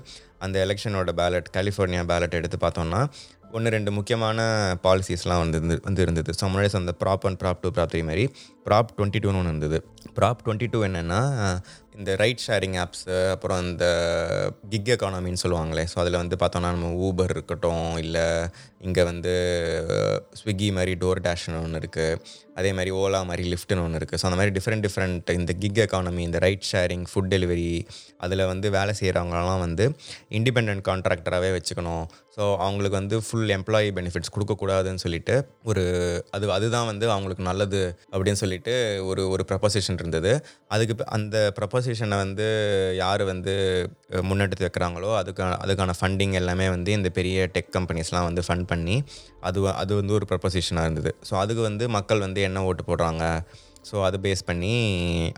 அந்த 0.45 0.57
எலெக்ஷனோட 0.65 1.11
பேலட் 1.21 1.51
கலிஃபோர்னியா 1.57 2.03
பேலட் 2.11 2.39
எடுத்து 2.39 2.57
பார்த்தோன்னா 2.65 3.01
ஒன்று 3.57 3.71
ரெண்டு 3.75 3.91
முக்கியமான 3.95 4.39
பாலிசிஸ்லாம் 4.85 5.41
வந்து 5.43 5.57
வந்து 5.87 6.01
இருந்தது. 6.05 6.31
ஸோ 6.39 6.45
முன்னாடி 6.51 6.69
அந்த 6.79 6.93
prop 7.01 7.25
one 7.29 7.35
prop 7.41 7.59
two 7.63 7.69
prop 7.77 7.91
three 7.93 8.01
மாதிரி 8.09 8.23
ப்ராப் 8.67 8.91
டுவெண்ட்டி 8.97 9.21
டூன்னு 9.23 9.39
ஒன்று 9.41 9.53
இருந்தது. 9.53 9.77
ப்ராப் 10.17 10.41
டுவெண்ட்டி 10.45 10.67
டூ 10.73 10.79
என்னென்னா 10.87 11.21
இந்த 11.97 12.11
ரைட் 12.21 12.43
ஷேரிங் 12.45 12.75
ஆப்ஸு 12.81 13.15
அப்புறம் 13.33 13.59
இந்த 13.69 13.85
கிக் 14.71 14.91
எக்கானமின்னு 14.93 15.41
சொல்லுவாங்களே. 15.43 15.83
ஸோ 15.91 15.97
அதில் 16.03 16.21
வந்து 16.21 16.35
பார்த்தோன்னா 16.41 16.69
நம்ம 16.75 16.91
ஊபர் 17.07 17.33
இருக்கட்டும் 17.35 17.87
இல்லை 18.03 18.25
இங்கே 18.87 19.03
வந்து 19.09 19.33
ஸ்விக்கி 20.39 20.67
மாதிரி 20.77 20.93
டோர் 21.01 21.19
டேஷ்னு 21.25 21.59
ஒன்று 21.65 21.81
இருக்குது 21.81 22.39
அதே 22.59 22.71
மாதிரி 22.77 22.91
ஓலா 23.01 23.19
மாதிரி 23.29 23.43
லிஃப்ட்னு 23.53 23.83
ஒன்று 23.87 23.99
இருக்குது 23.99 24.19
ஸோ 24.21 24.25
அந்த 24.29 24.37
மாதிரி 24.39 24.53
டிஃப்ரெண்ட் 24.57 24.85
டிஃப்ரெண்ட் 24.87 25.29
இந்த 25.39 25.51
கிக் 25.63 25.81
எக்கானமி 25.85 26.23
இந்த 26.29 26.39
ரைட் 26.45 26.65
ஷேரிங் 26.71 27.05
ஃபுட் 27.11 27.29
டெலிவரி 27.33 27.69
அதில் 28.25 28.43
வந்து 28.53 28.69
வேலை 28.77 28.95
செய்கிறவங்களாம் 29.01 29.63
வந்து 29.65 29.85
இண்டிபெண்ட் 30.39 30.83
கான்ட்ராக்டராகவே 30.89 31.51
வச்சுக்கணும். 31.57 32.05
ஸோ 32.35 32.43
அவங்களுக்கு 32.65 32.97
வந்து 33.01 33.15
ஃபுல் 33.27 33.51
எம்ப்ளாயி 33.57 33.87
பெனிஃபிட்ஸ் 33.99 34.33
கொடுக்கக்கூடாதுன்னு 34.35 35.03
சொல்லிட்டு 35.05 35.35
ஒரு 35.71 35.83
அது 36.35 36.51
அதுதான் 36.57 36.89
வந்து 36.91 37.05
அவங்களுக்கு 37.15 37.45
நல்லது 37.51 37.81
அப்படின்னு 38.13 38.41
சொல்லி 38.43 38.50
சொல்லிட்டு 38.51 38.75
ஒரு 39.09 39.21
ஒரு 39.33 39.43
ப்ரப்போசிஷன் 39.49 39.99
இருந்தது. 40.01 40.31
அதுக்கு 40.75 40.93
அந்த 41.17 41.37
ப்ரப்போசிஷனை 41.57 42.17
வந்து 42.23 42.47
யார் 43.01 43.23
வந்து 43.31 43.53
முன்னெடுத்து 44.29 44.65
வைக்கிறாங்களோ 44.67 45.09
அதுக்கான 45.19 45.57
அதுக்கான 45.63 45.95
ஃபண்டிங் 45.99 46.35
எல்லாமே 46.39 46.67
வந்து 46.75 46.91
இந்த 46.99 47.09
பெரிய 47.17 47.47
டெக் 47.55 47.71
கம்பெனிஸ்லாம் 47.77 48.27
வந்து 48.29 48.43
ஃபண்ட் 48.47 48.67
பண்ணி 48.71 48.95
அது 49.49 49.59
அது 49.83 49.91
வந்து 49.99 50.15
ஒரு 50.17 50.25
ப்ரப்போசிஷனாக 50.31 50.87
இருந்தது. 50.87 51.11
ஸோ 51.29 51.35
அதுக்கு 51.43 51.61
வந்து 51.69 51.87
மக்கள் 51.97 52.25
வந்து 52.27 52.41
என்ன 52.49 52.63
ஓட்டு 52.69 52.85
போடுறாங்க? 52.89 53.25
ஸோ 53.89 53.95
அது 54.07 54.17
பேஸ் 54.25 54.43
பண்ணி 54.49 54.73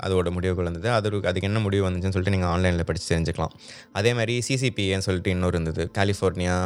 அதோட 0.05 0.29
முடிவுகள் 0.37 0.67
வந்தது. 0.69 0.89
அது 0.97 1.09
அதுக்கு 1.29 1.49
என்ன 1.49 1.59
முடிவு 1.65 1.85
வந்துச்சுன்னு 1.87 2.15
சொல்லிட்டு 2.15 2.35
நீங்கள் 2.37 2.51
ஆன்லைனில் 2.53 2.87
படித்து 2.89 3.07
தெரிஞ்சுக்கலாம். 3.13 3.53
அதே 3.99 4.11
மாதிரி 4.19 4.35
சிசிபிஏன்னு 4.47 5.07
சொல்லிட்டு 5.07 5.33
இன்னொரு 5.35 5.55
இருந்தது. 5.57 5.85
California 5.99 6.57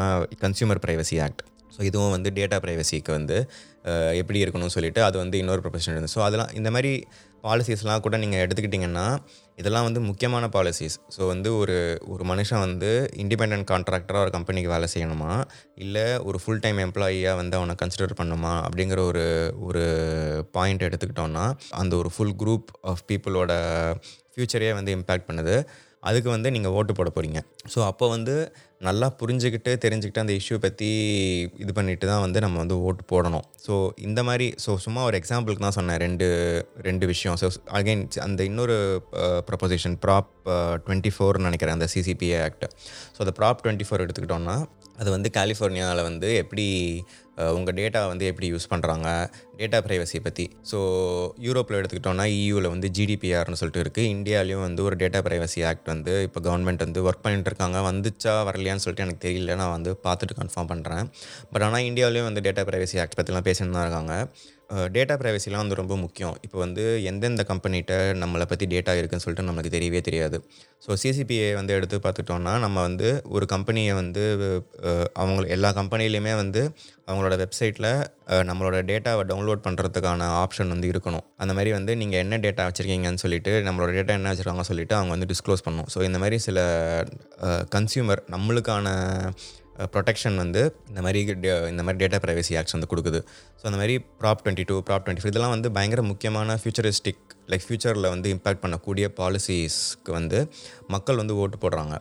consumer 0.45 0.81
privacy 0.85 1.17
act 1.27 1.43
so 1.77 1.81
இதுவும் 1.89 2.13
வந்து 2.17 2.29
டேட்டா 2.39 2.59
ப்ரைவசிக்கு 2.65 3.11
வந்து 3.19 3.37
எப்படி 4.21 4.39
இருக்கணும்னு 4.43 4.75
சொல்லிட்டு 4.77 5.01
அது 5.07 5.17
வந்து 5.23 5.37
இன்னொரு 5.41 5.61
ப்ரொஃபஷன் 5.65 5.93
இருந்தது. 5.95 6.13
ஸோ 6.17 6.21
அதெல்லாம் 6.27 6.53
இந்த 6.59 6.69
மாதிரி 6.75 6.91
பாலிசிஸ்லாம் 7.45 8.03
கூட 8.05 8.15
நீங்கள் 8.21 8.41
எடுத்துக்கிட்டிங்கன்னா 8.45 9.05
இதெல்லாம் 9.61 9.85
வந்து 9.87 10.01
முக்கியமான 10.07 10.45
பாலிசிஸ் 10.55 10.95
ஸோ 11.15 11.21
வந்து 11.31 11.49
ஒரு 11.61 11.75
ஒரு 12.13 12.23
மனுஷன் 12.31 12.63
வந்து 12.65 12.89
இண்டிபெண்ட் 13.23 13.67
கான்ட்ராக்டராக 13.71 14.25
ஒரு 14.25 14.31
கம்பெனிக்கு 14.35 14.73
வேலை 14.73 14.87
செய்யணுமா? 14.93 15.31
இல்லை 15.85 16.05
ஒரு 16.29 16.39
ஃபுல் 16.43 16.61
டைம் 16.65 16.79
எம்ப்ளாயியாக 16.85 17.39
வந்து 17.41 17.57
அவனை 17.59 17.75
கன்சிடர் 17.81 18.19
பண்ணுமா? 18.21 18.53
அப்படிங்கிற 18.67 19.01
ஒரு 19.11 19.25
ஒரு 19.67 19.83
பாயிண்ட் 20.57 20.87
எடுத்துக்கிட்டோன்னா 20.89 21.45
அந்த 21.81 21.95
ஒரு 22.01 22.11
ஃபுல் 22.15 22.35
குரூப் 22.43 22.71
ஆஃப் 22.91 23.03
பீப்புளோட 23.11 23.53
ஃப்யூச்சரே 24.33 24.71
வந்து 24.79 24.93
இம்பேக்ட் 24.97 25.29
பண்ணுது. 25.29 25.57
அதுக்கு 26.09 26.29
வந்து 26.35 26.49
நீங்கள் 26.55 26.73
ஓட்டு 26.79 26.93
போட 26.97 27.09
போகிறீங்க 27.15 27.39
ஸோ 27.73 27.79
அப்போ 27.89 28.05
வந்து 28.15 28.35
நல்லா 28.87 29.07
புரிஞ்சுக்கிட்டு 29.19 29.71
தெரிஞ்சுக்கிட்டு 29.83 30.21
அந்த 30.23 30.33
இஷ்யூ 30.39 30.55
பற்றி 30.65 30.89
இது 31.63 31.71
பண்ணிட்டு 31.77 32.05
தான் 32.09 32.21
வந்து 32.23 32.39
நம்ம 32.45 32.57
வந்து 32.63 32.75
ஓட்டு 32.87 33.03
போடணும். 33.11 33.45
ஸோ 33.65 33.73
இந்த 34.07 34.19
மாதிரி 34.27 34.47
ஸோ 34.63 34.71
சும்மா 34.83 35.01
ஒரு 35.09 35.15
எக்ஸாம்பிளுக்கு 35.21 35.63
தான் 35.65 35.77
சொன்னேன். 35.77 35.99
ரெண்டு 36.05 36.27
ரெண்டு 36.87 37.05
விஷயம். 37.11 37.37
ஸோ 37.41 37.47
அகைன் 37.79 38.03
அந்த 38.27 38.41
இன்னொரு 38.49 38.75
ப்ரப்போசிஷன் 39.47 39.97
ப்ராப் 40.03 40.29
டுவெண்ட்டி 40.85 41.11
ஃபோர்னு 41.15 41.47
நினைக்கிறேன் 41.49 41.77
அந்த 41.77 41.87
சிசிபிஏ 41.93 42.37
ஆக்ட் 42.47 42.65
ஸோ 43.15 43.19
அந்த 43.25 43.33
ப்ராப் 43.39 43.63
டுவெண்ட்டி 43.63 43.87
ஃபோர் 43.87 44.03
எடுத்துக்கிட்டோம்னா 44.05 44.57
அது 44.99 45.09
வந்து 45.15 45.29
கலிஃபோர்னியாவில் 45.37 46.07
வந்து 46.09 46.29
எப்படி 46.41 46.65
உங்கள் 47.57 47.75
டேட்டா 47.79 47.99
வந்து 48.11 48.25
எப்படி 48.29 48.47
யூஸ் 48.53 48.69
பண்ணுறாங்க 48.71 49.07
டேட்டா 49.59 49.79
ப்ரைவசி 49.87 50.19
பற்றி 50.27 50.45
ஸோ 50.69 50.77
யூரோப்பில் 51.45 51.77
எடுத்துக்கிட்டோம்னா 51.79 52.25
இயூவில் 52.37 52.69
வந்து 52.73 52.87
ஜிடிபிஆர்னு 52.97 53.59
சொல்லிட்டு 53.61 53.83
இருக்குது 53.83 54.09
இந்தியாலையும் 54.15 54.63
வந்து 54.67 54.81
ஒரு 54.87 54.95
டேட்டா 55.03 55.19
ப்ரைவசி 55.27 55.61
ஆக்ட் 55.71 55.91
வந்து 55.93 56.13
இப்போ 56.27 56.41
கவர்மெண்ட் 56.47 56.85
வந்து 56.85 57.03
ஒர்க் 57.07 57.23
பண்ணிட்டு 57.25 57.51
இருக்காங்க. 57.51 57.77
வந்துச்சா 57.89 58.33
வரலையான்னு 58.49 58.83
சொல்லிட்டு 58.85 59.05
எனக்கு 59.05 59.23
தெரியல. 59.27 59.55
நான் 59.61 59.75
வந்து 59.77 59.93
பார்த்துட்டு 60.07 60.39
கன்ஃபார்ம் 60.41 60.71
பண்ணுறேன் 60.73 61.05
பட் 61.53 61.65
ஆனால் 61.67 61.87
இந்தியாவிலையும் 61.89 62.29
வந்து 62.29 62.45
டேட்டா 62.49 62.65
ப்ரைவசி 62.71 62.99
ஆக்ட் 63.03 63.17
பற்றிலாம் 63.21 63.47
பேசிட்டு 63.49 63.75
தான் 63.77 63.87
இருக்காங்க. 63.87 64.15
டேட்டா 64.95 65.15
ப்ரைவசிலாம் 65.21 65.63
வந்து 65.63 65.77
ரொம்ப 65.79 65.95
முக்கியம். 66.03 66.35
இப்போ 66.45 66.57
வந்து 66.63 66.83
எந்தெந்த 67.09 67.43
கம்பெனிகிட்ட 67.51 67.93
நம்மளை 68.21 68.45
பற்றி 68.51 68.65
டேட்டா 68.73 68.93
இருக்குதுன்னு 68.99 69.25
சொல்லிட்டு 69.25 69.47
நம்மளுக்கு 69.49 69.71
தெரியவே 69.75 70.01
தெரியாது. 70.07 70.37
ஸோ 70.85 70.97
சிசிபிஐ 71.03 71.49
வந்து 71.59 71.75
எடுத்து 71.77 71.97
பார்த்துட்டோன்னா 72.05 72.53
நம்ம 72.65 72.77
வந்து 72.87 73.09
ஒரு 73.35 73.45
கம்பெனியை 73.53 73.93
வந்து 74.01 74.23
அவங்க 75.21 75.47
எல்லா 75.55 75.69
கம்பெனிலையுமே 75.79 76.33
வந்து 76.43 76.63
அவங்களோட 77.09 77.35
வெப்சைட்டில் 77.43 77.89
நம்மளோட 78.49 78.77
டேட்டாவை 78.89 79.23
டவுன்லோட் 79.31 79.65
பண்ணுறதுக்கான 79.67 80.27
ஆப்ஷன் 80.43 80.73
வந்து 80.75 80.89
இருக்கணும். 80.93 81.25
அந்த 81.43 81.53
மாதிரி 81.57 81.71
வந்து 81.77 81.95
நீங்கள் 82.01 82.21
என்ன 82.25 82.39
டேட்டா 82.45 82.65
வச்சுருக்கீங்கன்னு 82.69 83.23
சொல்லிட்டு 83.25 83.53
நம்மளோட 83.67 83.91
டேட்டா 83.99 84.15
என்ன 84.19 84.33
வச்சுருக்காங்க 84.33 84.65
சொல்லிட்டு 84.71 84.95
அவங்க 84.99 85.13
வந்து 85.15 85.29
டிஸ்க்ளோஸ் 85.33 85.65
பண்ணணும். 85.67 85.89
ஸோ 85.95 86.01
இந்த 86.09 86.19
மாதிரி 86.23 86.39
சில 86.47 86.59
கன்சியூமர் 87.77 88.23
நம்மளுக்கான 88.35 88.87
ப்ரொடெக்ஷன் 89.77 90.35
வந்து 90.35 90.75
இந்த 90.87 91.01
மாதிரி 91.01 91.33
டே- 91.33 91.69
இந்த 91.69 91.83
மாதிரி 91.83 92.05
டேட்டா 92.05 92.19
ப்ரைவசி 92.19 92.57
ஆக்ட்ஸ் 92.57 92.71
வந்து 92.71 92.87
கொடுக்குது. 92.95 93.19
ஸோ 93.59 93.65
அந்த 93.65 93.77
மாதிரி 93.77 94.05
prop 94.21 94.37
twenty 94.45 94.63
two 94.65 94.83
prop 94.83 95.03
twenty 95.05 95.25
இதெல்லாம் 95.25 95.49
வந்து 95.49 95.71
பயங்கர 95.71 96.01
முக்கியமான 96.01 96.59
ஃபியூச்சரிஸ்டிக் 96.63 97.23
லைக் 97.51 97.65
ஃப்யூச்சரில் 97.65 98.09
வந்து 98.13 98.29
இம்பேக்ட் 98.35 98.63
பண்ணக்கூடிய 98.63 99.07
பாலிசிஸ்க்கு 99.19 100.11
வந்து 100.19 100.39
மக்கள் 100.95 101.21
வந்து 101.21 101.37
ஓட்டு 101.43 101.57
போடுறாங்க. 101.63 101.95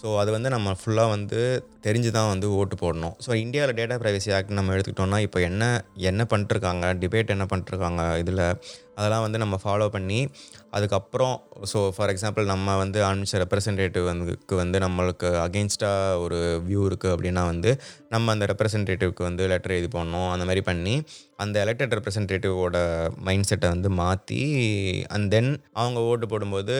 ஸோ 0.00 0.10
அது 0.20 0.30
வந்து 0.34 0.50
நம்ம 0.54 0.68
ஃபுல்லாக 0.78 1.10
வந்து 1.14 1.40
தெரிஞ்சு 1.86 2.10
தான் 2.16 2.30
வந்து 2.30 2.46
ஓட்டு 2.60 2.76
போடணும். 2.82 3.14
ஸோ 3.24 3.30
இந்தியாவில் 3.42 3.76
டேட்டா 3.80 3.96
ப்ரைவசி 4.02 4.30
ஆக்ட் 4.36 4.56
நம்ம 4.58 4.72
எடுத்துக்கிட்டோம்னா 4.76 5.18
இப்போ 5.26 5.40
என்ன 5.48 5.64
என்ன 6.10 6.22
பண்ணிட்டுருக்காங்க 6.30 6.86
டிபேட் 7.02 7.34
என்ன 7.36 7.46
பண்ணிட்டுருக்காங்க 7.50 8.02
இதில் 8.22 8.42
அதெல்லாம் 8.98 9.24
வந்து 9.24 9.38
நம்ம 9.38 9.56
ஃபாலோ 9.64 9.86
பண்ணி 9.88 10.18
அதுக்கப்புறம் 10.76 11.34
ஸோ 11.72 11.78
ஃபார் 11.96 12.10
எக்ஸாம்பிள் 12.14 12.44
நம்ம 12.44 12.76
வந்து 12.76 12.98
அனுப்பிச்ச 13.08 13.38
ரெப்ரசன்டேட்டிவ் 13.44 14.04
வந்துக்கு 14.10 14.54
வந்து 14.54 14.78
நம்மளுக்கு 14.78 15.28
அகெயின்ஸ்டாக 15.46 16.20
ஒரு 16.24 16.38
வியூ 16.68 16.82
இருக்குது 16.90 17.12
அப்படின்னா 17.14 17.44
வந்து 17.46 17.70
நம்ம 18.12 18.32
அந்த 18.32 18.46
ரெப்ரசன்டேட்டிவ்க்கு 18.46 19.22
வந்து 19.22 19.46
லெட்டர் 19.46 19.72
எழுதி 19.72 19.98
போடணும் 19.98 20.30
அந்த 20.30 20.44
மாதிரி 20.44 20.60
பண்ணி 20.60 20.94
அந்த 21.36 21.64
எலெக்டட் 21.64 21.94
ரெப்ரசன்டேட்டிவோட 21.96 22.76
மைண்ட் 23.16 23.46
செட்டை 23.46 23.68
வந்து 23.68 23.88
மாற்றி 23.88 24.40
அண்ட் 25.06 25.30
தென் 25.30 25.50
அவங்க 25.72 26.00
ஓட்டு 26.00 26.26
போடும்போது 26.26 26.74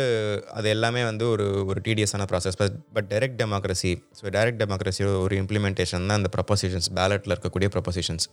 அது 0.53 0.69
எல்லாமே 0.69 1.05
வந்து 1.05 1.29
ஒரு 1.29 1.65
ஒரு 1.67 1.81
டிடிஎஸான 1.85 2.27
process 2.33 2.59
but 2.59 2.77
but 2.93 3.09
direct 3.13 3.39
democracy 3.43 3.93
so 4.21 4.27
direct 4.31 4.63
டெமோக்ரஸியோட 4.63 5.21
ஒரு 5.23 5.37
இம்ப்ளிமெண்டேஷன் 5.37 6.07
தான் 6.07 6.19
அந்த 6.19 6.31
ப்ரப்போசிஷன்ஸ் 6.37 6.91
பேலட்டில் 6.95 7.35
இருக்கக்கூடிய 7.35 7.71
ப்ரப்போசிஷன்ஸ் 7.77 8.27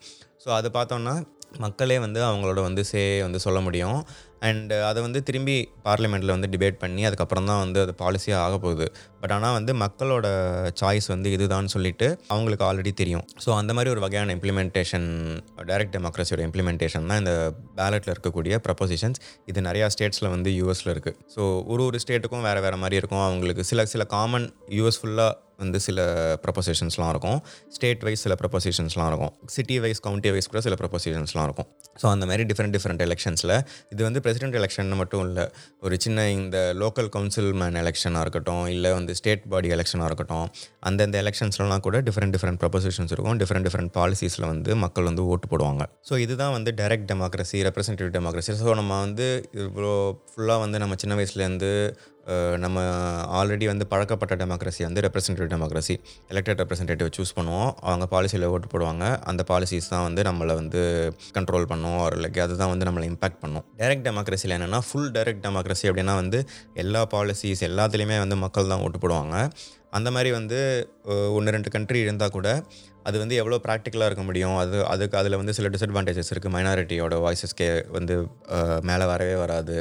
ஸோ 0.46 0.50
அது 0.50 0.70
பார்த்தோன்னா 0.70 1.16
மக்களே 1.58 2.00
வந்து 2.00 2.20
அவங்களோட 2.24 2.60
வந்து 2.62 2.86
சே 2.86 3.22
வந்து 3.22 3.40
சொல்ல 3.40 3.60
முடியும். 3.60 4.00
அண்டு 4.48 4.76
uh, 4.76 4.84
அதை 4.90 5.00
வந்து 5.06 5.20
திரும்பி 5.28 5.56
பார்லிமெண்ட்டில் 5.88 6.34
வந்து 6.36 6.50
டிபேட் 6.54 6.78
பண்ணி 6.84 7.02
அதுக்கப்புறம் 7.08 7.48
தான் 7.50 7.60
வந்து 7.64 7.80
அது 7.86 7.94
பாலிசியாக 8.02 8.44
ஆக 8.46 8.56
போகுது. 8.66 8.86
பட் 9.22 9.34
ஆனால் 9.38 9.56
வந்து 9.58 9.72
மக்களோட 9.82 10.28
சாய்ஸ் 10.82 11.08
வந்து 11.14 11.30
இதுதான் 11.36 11.70
சொல்லிட்டு 11.74 12.08
அவங்களுக்கு 12.34 12.66
ஆல்ரெடி 12.68 12.94
தெரியும். 13.02 13.26
ஸோ 13.46 13.50
அந்த 13.62 13.74
மாதிரி 13.78 13.92
ஒரு 13.96 14.04
வகையான 14.06 14.36
இம்ப்ளிமெண்டேஷன் 14.38 15.10
டைரக்ட் 15.72 15.94
டெமோக்ரஸியோட 15.98 16.44
இம்ப்ளிமெண்டேஷன் 16.50 17.10
தான் 17.12 17.22
இந்த 17.24 17.36
பேலட்டில் 17.80 18.14
இருக்கக்கூடிய 18.16 18.62
ப்ரப்போசிஷன்ஸ் 18.68 19.22
இது 19.52 19.62
நிறையா 19.70 19.90
ஸ்டேட்ஸில் 19.96 20.34
வந்து 20.36 20.52
யூஎஸில் 20.60 20.94
இருக்குது 20.96 21.20
ஸோ 21.36 21.44
ஒரு 21.74 21.84
ஒரு 21.90 22.00
ஸ்டேட்டுக்கும் 22.06 22.48
வேறு 22.50 22.64
வேறு 22.68 22.80
மாதிரி 22.86 23.00
இருக்கும். 23.02 23.26
அவங்களுக்கு 23.28 23.66
சில 23.72 23.86
சில 23.96 24.06
காமன் 24.16 24.48
யூஎஸ் 24.80 25.02
ஃபுல்லாக 25.02 25.32
வந்து 25.64 25.80
சில 25.88 26.00
ப்ரொபொசிஷன்ஸ்லாம் 26.46 27.12
இருக்கும். 27.14 27.40
ஸ்டேட் 27.76 28.04
வைஸ் 28.08 28.24
சில 28.26 28.36
ப்ரப்போசிஷன்ஸ்லாம் 28.42 29.10
இருக்கும். 29.12 29.34
சிட்டி 29.56 29.78
வைஸ் 29.86 30.02
கவுண்டி 30.08 30.32
வைஸ் 30.36 30.50
கூட 30.54 30.62
சில 30.68 30.78
ப்ரப்போசிஷன்ஸ்லாம் 30.82 31.48
இருக்கும். 31.50 31.68
ஸோ 32.02 32.06
அந்த 32.16 32.26
மாதிரி 32.30 32.44
டிஃப்ரெண்ட் 32.52 32.76
டிஃப்ரெண்ட் 32.78 33.02
எலெக்ஷன்ஸில் 33.08 33.56
இது 33.94 34.02
வந்து 34.08 34.20
பிரசிடென்ட் 34.26 34.58
எலெக்ஷன் 34.62 34.92
மட்டும் 35.02 35.24
இல்லை. 35.28 35.46
ஒரு 35.86 35.96
சின்ன 36.06 36.28
இந்த 36.40 36.58
லோக்கல் 36.84 37.10
கவுன்சில் 37.16 37.50
மேன் 37.62 37.80
எலெக்ஷனாக 37.84 38.24
இருக்கட்டும் 38.26 38.66
இல்லை 38.76 38.92
வந்து 38.98 39.16
ஸ்டேட் 39.20 39.46
பாடி 39.54 39.72
எலெக்ஷனாக 39.78 40.10
இருக்கட்டும் 40.12 40.46
அந்தந்த 40.90 41.18
எலெக்ஷன்ஸ்லாம் 41.24 41.84
கூட 41.88 41.98
டிஃப்ரெண்ட் 42.10 42.36
டிஃப்ரெண்ட் 42.36 42.62
ப்ரப்போசிஷன்ஸ் 42.64 43.14
இருக்கும். 43.16 43.40
டிஃப்ரெண்ட் 43.44 43.68
டிஃப்ரெண்ட் 43.70 43.94
பாலிசிஸில் 44.00 44.48
வந்து 44.54 44.72
மக்கள் 44.86 45.10
வந்து 45.12 45.26
ஓட்டு 45.34 45.50
போடுவாங்க. 45.54 45.84
ஸோ 46.10 46.14
இதுதான் 46.26 46.54
வந்து 46.58 46.74
direct 46.82 47.10
democracy 47.14 47.60
representative 47.70 48.14
democracy 48.18 48.56
so 48.62 48.76
நம்ம 48.82 49.00
வந்து 49.06 49.28
இவ்வளோ 49.66 49.94
ஃபுல்லாக 50.32 50.64
வந்து 50.66 50.80
நம்ம 50.84 50.96
சின்ன 51.04 51.16
வயசுலேருந்து 51.20 51.72
நம்ம 52.64 52.84
ஆல்ரெடி 53.40 53.66
வந்து 53.72 53.86
பழக்கப்பட்ட 53.94 54.34
டெமோக்ரஸி 54.42 54.82
வந்து 54.88 55.04
representative 55.06 55.52
democracy 55.54 55.96
elected 56.34 56.60
representative 56.64 57.10
choose 57.18 57.34
பண்ணுவோம். 57.40 57.72
அவங்க 57.88 58.08
பாலிசியில் 58.14 58.48
ஓட்டு 58.54 58.70
போடுவாங்க. 58.74 59.06
அந்த 59.32 59.44
பாலிசிஸ் 59.52 59.92
தான் 59.94 60.06
வந்து 60.08 60.24
நம்மளை 60.30 60.56
வந்து 60.62 60.82
கண்ட்ரோல் 61.38 61.70
பண்ணும். 61.72 61.98
ஒரு 62.06 62.18
லைக் 62.26 62.40
அதுதான் 62.46 62.72
வந்து 62.74 62.88
நம்மளை 62.90 63.08
இம்பாக்ட் 63.12 63.42
பண்ணும். 63.46 63.66
டைரக்ட் 63.82 64.06
டெமோக்ரஸியில் 64.10 64.56
என்னென்னா 64.60 64.82
ஃபுல் 64.90 65.12
டைரக்ட் 65.18 65.44
டெமோக்ரஸி 65.48 65.88
அப்படின்னா 65.92 66.16
வந்து 66.24 66.42
எல்லா 66.86 67.04
பாலிசிஸ் 67.16 67.66
எல்லாத்துலேயுமே 67.72 68.20
வந்து 68.26 68.38
மக்கள் 68.46 68.72
தான் 68.74 68.84
ஓட்டு 68.86 69.02
போடுவாங்க. 69.04 69.36
அந்த 69.98 70.10
மாதிரி 70.16 70.30
வந்து 70.38 70.58
ஒன்று 71.36 71.54
ரெண்டு 71.56 71.70
கண்ட்ரி 71.76 72.00
இருந்தால் 72.06 72.34
கூட 72.36 72.50
அது 73.08 73.18
வந்து 73.24 73.36
எவ்வளோ 73.42 73.58
ப்ராக்டிக்கலாக 73.66 74.10
இருக்க 74.10 74.24
முடியும்? 74.30 74.56
அது 74.62 74.78
அதுக்கு 74.94 75.16
அதில் 75.22 75.40
வந்து 75.42 75.54
சில 75.58 75.70
டிஸ்அட்வான்டேஜஸ் 75.74 76.32
இருக்குது 76.34 76.54
மைனாரிட்டியோட 76.56 77.16
வாய்ஸஸ்க்கே 77.26 77.70
வந்து 77.98 78.16
மேலே 78.90 79.06
வரவே 79.12 79.36
வராது. 79.44 79.78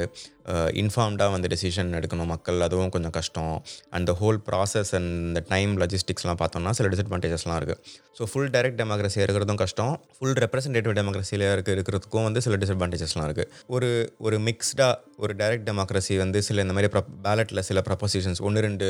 இன்ஃபார்ம்டாக 0.81 1.33
வந்து 1.33 1.49
டெசிஷன் 1.53 1.89
எடுக்கணும். 1.97 2.29
மக்கள் 2.33 2.65
அதுவும் 2.67 2.91
கொஞ்சம் 2.95 3.13
கஷ்டம். 3.17 3.55
அண்ட் 3.95 4.09
ஹோல் 4.21 4.39
ப்ராசஸ் 4.47 4.91
அண்ட் 4.99 5.11
இந்த 5.29 5.41
டைம் 5.51 5.73
லஜிஸ்டிக்ஸ்லாம் 5.81 6.39
பார்த்தோம்னா 6.41 6.71
சில 6.77 6.89
டிஸ்அட்வான்டேஜஸ்லாம் 6.93 7.59
இருக்குது 7.61 7.81
ஸோ 8.17 8.25
ஃபுல் 8.31 8.49
டைரக்ட் 8.55 8.79
டெமோக்ரஸி 8.81 9.19
இருக்கிறதும் 9.25 9.61
கஷ்டம். 9.63 9.93
ஃபுல் 10.17 10.35
ரெப்ரசன்டேட்டிவ் 10.45 10.95
டெமோக்ரஸியில் 10.99 11.45
இருக்க 11.53 11.69
இருக்கிறதுக்கும் 11.77 12.25
வந்து 12.29 12.41
சில 12.47 12.57
டிஸ்அட்வான்டேஜஸ்லாம் 12.63 13.27
இருக்குது 13.29 13.49
ஒரு 13.77 13.89
ஒரு 14.27 14.39
மிக்ஸ்டாக 14.49 14.95
ஒரு 15.23 15.35
டைரக்ட் 15.41 15.67
டெமோக்ரஸி 15.69 16.17
வந்து 16.23 16.41
சில 16.49 16.65
இந்த 16.67 16.75
மாதிரி 16.77 16.91
பேலட்டில் 17.27 17.65
சில 17.69 17.81
ப்ரப்போசிஷன்ஸ் 17.89 18.41
ஒன்று 18.49 18.65
ரெண்டு 18.69 18.87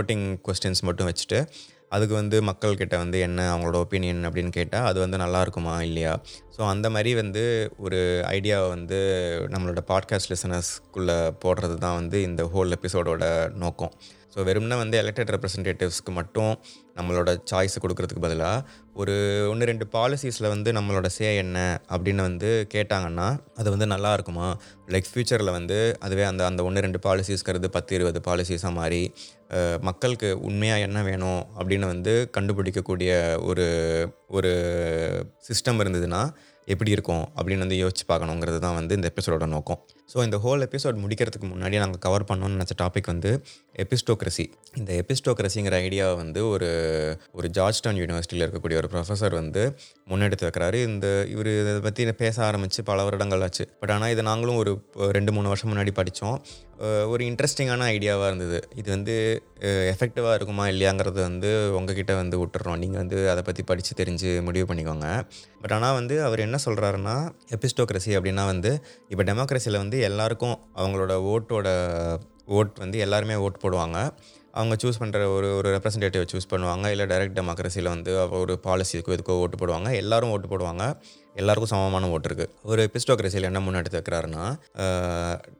ஓட்டிங் 0.00 0.26
கொஸ்டின்ஸ் 0.48 0.82
மட்டும் 0.90 1.10
வச்சுட்டு 1.10 1.40
அதுக்கு 1.92 2.14
வந்து 2.14 2.42
மக்கள்கிட்ட 2.42 2.96
வந்து 2.96 3.20
என்ன 3.20 3.56
அவங்களோட 3.56 3.74
ஒப்பீனியன் 3.74 4.24
அப்படின்னு 4.24 4.48
கேட்டால் 4.48 4.86
அது 4.86 5.00
வந்து 5.00 5.16
நல்லா 5.16 5.40
இருக்குமா 5.40 5.82
இல்லையா? 5.82 6.20
ஸோ 6.56 6.68
அந்த 6.68 6.90
மாதிரி 6.90 7.14
வந்து 7.14 7.72
ஒரு 7.78 8.22
ஐடியாவை 8.28 8.68
வந்து 8.68 8.98
நம்மளோட 9.48 9.78
பாட்காஸ்ட் 9.88 10.32
லிசனர்ஸ்குள்ளே 10.32 11.32
போடுறது 11.44 11.74
தான் 11.74 11.94
வந்து 11.94 12.22
இந்த 12.22 12.44
ஹோல் 12.44 12.76
எபிசோடோட 12.76 13.48
நோக்கம். 13.54 13.90
ஸோ 14.34 14.44
வெறும்னா 14.44 14.76
வந்து 14.76 15.02
எலெக்டட் 15.02 15.30
ரெப்ரசன்டேட்டிவ்ஸ்க்கு 15.30 16.10
மட்டும் 16.10 16.58
நம்மளோட 16.96 17.38
சாய்ஸ் 17.50 17.78
கொடுக்கறதுக்கு 17.82 18.20
பதிலாக 18.20 18.64
ஒரு 18.94 19.14
ஒன்று 19.50 19.66
ரெண்டு 19.66 19.86
பாலிசிஸில் 19.92 20.48
வந்து 20.48 20.72
நம்மளோட 20.72 21.06
சே 21.06 21.36
என்ன 21.36 21.80
அப்படின்னு 21.90 22.14
வந்து 22.14 22.66
கேட்டாங்கன்னா 22.74 23.38
அது 23.56 23.70
வந்து 23.70 23.86
நல்லா 23.86 24.12
இருக்குமா? 24.12 24.58
லைக் 24.88 25.10
ஃப்யூச்சரில் 25.14 25.50
வந்து 25.50 25.96
அதுவே 26.00 26.22
அந்த 26.22 26.46
அந்த 26.46 26.64
ஒன்று 26.64 26.80
ரெண்டு 26.80 26.98
பாலிசிஸ்க்கிறது 26.98 27.66
பத்து 27.66 27.94
இருபது 27.94 28.20
பாலிசிஸாக 28.26 28.72
மாறி 28.72 29.14
மக்களுக்கு 29.80 30.40
உண்மையாக 30.40 30.80
என்ன 30.80 31.02
வேணும் 31.02 31.44
அப்படின்னு 31.58 31.86
வந்து 31.86 32.30
கண்டுபிடிக்கக்கூடிய 32.36 33.10
ஒரு 33.42 33.66
ஒரு 34.28 34.52
சிஸ்டம் 35.48 35.80
இருந்ததுன்னா 35.80 36.30
எப்படி 36.66 36.90
இருக்கும் 36.90 37.28
அப்படின்னு 37.36 37.58
வந்து 37.58 37.80
யோசிச்சு 37.84 38.04
பார்க்கணுங்கிறது 38.08 38.58
தான் 38.58 38.74
வந்து 38.74 38.94
இந்த 38.94 39.12
எபிசோடோட 39.16 39.46
நோக்கம். 39.46 39.80
ஸோ 40.12 40.18
இந்த 40.26 40.36
ஹோல் 40.44 40.62
எபிசோட் 40.66 41.00
முடிக்கிறதுக்கு 41.02 41.48
முன்னாடி 41.50 41.76
நாங்கள் 41.82 42.02
கவர் 42.04 42.26
பண்ணணும்னு 42.28 42.56
நினச்ச 42.56 42.74
டாபிக் 42.82 43.10
வந்து 43.12 43.30
எபிஸ்டோக்ரஸி 43.84 44.46
இந்த 44.78 44.90
எபிஸ்டோக்ரஸிங்கிற 45.02 45.74
ஐடியாவை 45.86 46.14
வந்து 46.22 46.40
ஒரு 46.48 46.68
ஒரு 47.38 47.48
ஜார்ஜ்டன் 47.58 47.98
யூனிவர்சிட்டியில் 48.02 48.44
இருக்கக்கூடிய 48.46 48.76
ஒரு 48.82 48.88
ப்ரொஃபஸர் 48.94 49.34
வந்து 49.40 49.62
முன்னெடுத்து 50.10 50.46
வைக்கிறாரு. 50.48 50.78
இந்த 50.90 51.06
இவர் 51.34 51.50
இதை 51.62 51.74
பற்றி 51.88 52.06
பேச 52.22 52.36
ஆரம்பித்து 52.46 52.82
பல 52.90 53.04
வருடங்கள் 53.08 53.44
ஆச்சு. 53.46 53.66
பட் 53.80 53.92
ஆனால் 53.96 54.12
இதை 54.14 54.24
நாங்களும் 54.30 54.60
ஒரு 54.62 54.72
ரெண்டு 55.18 55.34
மூணு 55.36 55.50
வருஷம் 55.52 55.72
முன்னாடி 55.72 55.94
படித்தோம் 56.00 56.38
ஒரு 57.12 57.22
இன்ட்ரெஸ்டிங்கான 57.28 57.86
ஐடியாவாக 57.94 58.28
இருந்தது. 58.30 58.58
இது 58.80 58.88
வந்து 58.94 59.14
எஃபெக்டிவாக 59.92 60.34
இருக்குமா 60.38 60.64
இல்லையாங்கிறது 60.72 61.20
வந்து 61.28 61.50
உங்ககிட்ட 61.78 62.12
வந்து 62.20 62.36
விட்டுறோம். 62.42 62.78
நீங்கள் 62.82 63.00
வந்து 63.02 63.18
அதை 63.32 63.42
பற்றி 63.48 63.62
படித்து 63.70 63.92
தெரிஞ்சு 64.00 64.30
முடிவு 64.48 64.66
பண்ணிக்கோங்க. 64.70 65.08
பட் 65.62 65.74
ஆனால் 65.76 65.96
வந்து 66.00 66.16
அவர் 66.26 66.44
என்ன 66.46 66.56
சொல்கிறாருன்னா 66.66 67.16
எபிஸ்டோக்ரஸி 67.56 68.12
அப்படின்னா 68.18 68.44
வந்து 68.52 68.72
இப்போ 69.12 69.24
டெமோக்ரஸியில் 69.30 69.82
வந்து 69.82 69.97
எல்லாருக்கும் 70.00 70.58
அவங்களோட 70.76 71.14
ஓட்டோட 71.34 71.68
ஓட் 72.48 72.74
வந்து 72.74 72.98
எல்லாருமே 72.98 73.34
ஓட் 73.34 73.60
போடுவாங்க. 73.62 74.10
அவங்க 74.52 74.76
சூஸ் 74.82 75.00
பண்ணுற 75.00 75.34
ஒரு 75.34 75.56
ஒரு 75.56 75.68
ரெப்ரசன்டேட்டிவ் 75.76 76.26
சூஸ் 76.32 76.50
பண்ணுவாங்க. 76.50 76.86
இல்லை 76.86 77.06
டைரக்ட் 77.06 77.36
டெமோக்ரஸியில் 77.38 77.88
வந்து 77.88 78.30
ஒரு 78.30 78.60
பாலிசிக்கோ 78.62 79.18
இதுக்கோ 79.18 79.30
ஓட்டு 79.30 79.66
போடுவாங்க. 79.66 79.94
எல்லோரும் 79.94 80.30
ஓட்டு 80.30 80.48
போடுவாங்க. 80.48 81.02
எல்லாருக்கும் 81.38 81.70
சமமான 81.70 82.10
ஓட்டு 82.10 82.28
இருக்குது 82.28 82.48
ஒரு 82.62 82.90
பிஸ்டோக்ரஸியில் 82.92 83.42
என்ன 83.42 83.60
முன்னெடுத்து 83.60 84.00
வைக்கிறாருன்னா 84.00 84.44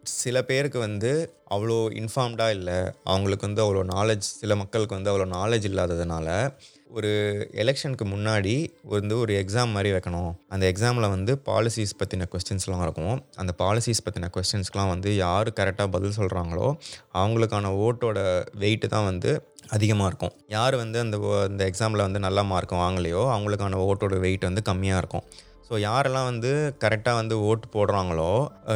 சில 0.03 0.43
பேருக்கு 0.43 0.79
வந்து 0.79 1.35
அவ்வளோ 1.51 1.79
இன்ஃபார்ம்டாக 1.99 2.51
இல்லை 2.51 2.75
அவங்களுக்கு 3.05 3.47
வந்து 3.47 3.62
அவ்வளோ 3.64 3.87
நாலேஜ் 3.87 4.27
சில 4.41 4.57
மக்களுக்கு 4.57 4.95
வந்து 4.95 5.11
அவ்வளோ 5.11 5.29
நாலேஜ் 5.29 5.67
இல்லாததுனால 5.69 6.59
ஒரு 6.91 7.11
எலெக்ஷனுக்கு 7.53 8.05
முன்னாடி 8.05 8.69
வந்து 8.83 9.19
ஒரு 9.19 9.45
எக்ஸாம் 9.47 9.71
மாதிரி 9.71 9.91
வைக்கணும். 9.95 10.33
அந்த 10.49 10.73
எக்ஸாமில் 10.73 11.09
வந்து 11.09 11.43
பாலிசிஸ் 11.47 11.97
பற்றின 11.99 12.27
கொஸ்டின்ஸ்லாம் 12.33 12.83
இருக்கும். 12.83 13.25
அந்த 13.37 13.53
பாலிசிஸ் 13.59 14.05
பற்றின 14.05 14.29
கொஸ்டின்ஸ்க்கெலாம் 14.37 14.88
வந்து 14.88 15.17
யார் 15.17 15.51
கரெக்டாக 15.51 15.87
பதில் 15.87 16.17
சொல்கிறாங்களோ 16.17 16.77
அவங்களுக்கான 17.14 17.67
ஓட்டோட 17.85 18.47
வெயிட்டு 18.59 18.87
தான் 18.87 19.05
வந்து 19.05 19.49
அதிகமாக 19.69 20.07
இருக்கும். 20.07 20.33
யார் 20.49 20.77
வந்து 20.77 20.99
அந்த 20.99 21.19
ஓ- 21.19 21.43
அந்த 21.43 21.71
எக்ஸாமில் 21.71 22.05
வந்து 22.07 22.19
நல்ல 22.19 22.43
மார்க் 22.43 22.73
வாங்கலையோ 22.73 23.23
அவங்களுக்கான 23.37 23.91
ஓட்டோட 23.91 24.19
வெயிட் 24.19 24.41
வந்து 24.41 24.62
கம்மியாக 24.69 24.97
இருக்கும். 24.97 25.23
ஸோ 25.68 25.76
யாரெல்லாம் 25.87 26.28
வந்து 26.31 26.50
கரெக்டாக 26.83 27.20
வந்து 27.20 27.35
ஓட்டு 27.48 27.66
போடுறாங்களோ 27.74 28.28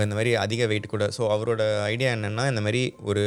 இந்த 0.05 0.15
மாதிரி 0.17 0.33
அதிக 0.43 0.67
வெயிட் 0.71 0.89
கூட 0.95 1.05
ஸோ 1.17 1.23
அவரோட 1.35 1.63
ஐடியா 1.93 2.11
என்னென்னா 2.17 2.45
இந்த 2.53 2.63
மாதிரி 2.67 2.83
ஒரு 3.11 3.23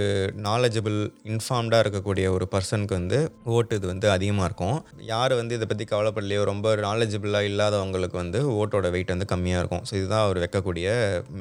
நாலேஜபிள் 0.48 0.98
இன்ஃபார்ம்டாக 1.32 1.84
இருக்கக்கூடிய 1.86 2.26
ஒரு 2.36 2.48
பர்சனுக்கு 2.54 2.96
வந்து 3.00 3.20
ஓட்டு 3.56 3.80
இது 3.80 3.88
வந்து 3.94 4.08
அதிகமாக 4.16 4.50
இருக்கும். 4.50 4.78
யார் 5.14 5.36
வந்து 5.42 5.56
இதை 5.60 5.68
பற்றி 5.72 5.88
கவலைப்படலையோ 5.94 6.44
ரொம்ப 6.52 6.76
நாலேஜபிளாக 6.88 7.50
இல்லாதவங்களுக்கு 7.52 8.18
வந்து 8.24 8.42
ஓட்டோட 8.60 8.90
வெயிட் 8.96 9.14
வந்து 9.16 9.32
கம்மியாக 9.34 9.64
இருக்கும். 9.64 9.86
ஸோ 9.90 9.96
இதுதான் 10.02 10.26
அவர் 10.28 10.42
வைக்கக்கூடிய 10.46 10.88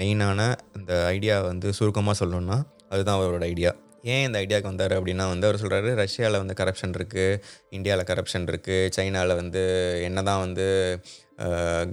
மெயினான 0.01 0.51
இந்த 0.81 0.93
ஐடியா 1.17 1.37
வந்து 1.51 1.71
சுருக்கமாக 1.81 2.19
சொல்லணும்னா 2.23 2.59
அதுதான் 2.95 3.19
அவரோட 3.19 3.45
ஐடியா 3.55 3.73
ஏன் 4.13 4.25
இந்த 4.27 4.39
ஐடியாவுக்கு 4.45 4.71
வந்தார் 4.73 4.95
அப்படின்னா 4.99 5.27
வந்து 5.33 5.47
அவர் 5.49 5.61
சொல்கிறாரு 5.63 5.91
ரஷ்யாவில் 6.03 6.41
வந்து 6.43 6.57
கரப்ஷன் 6.61 6.97
இருக்குது 6.99 7.39
இந்தியாவில் 7.77 8.09
கரப்ஷன் 8.11 8.49
இருக்குது 8.53 8.91
சைனாவில் 8.97 9.39
வந்து 9.41 9.63
என்ன 10.09 10.23
தான் 10.31 10.43
வந்து 10.47 10.67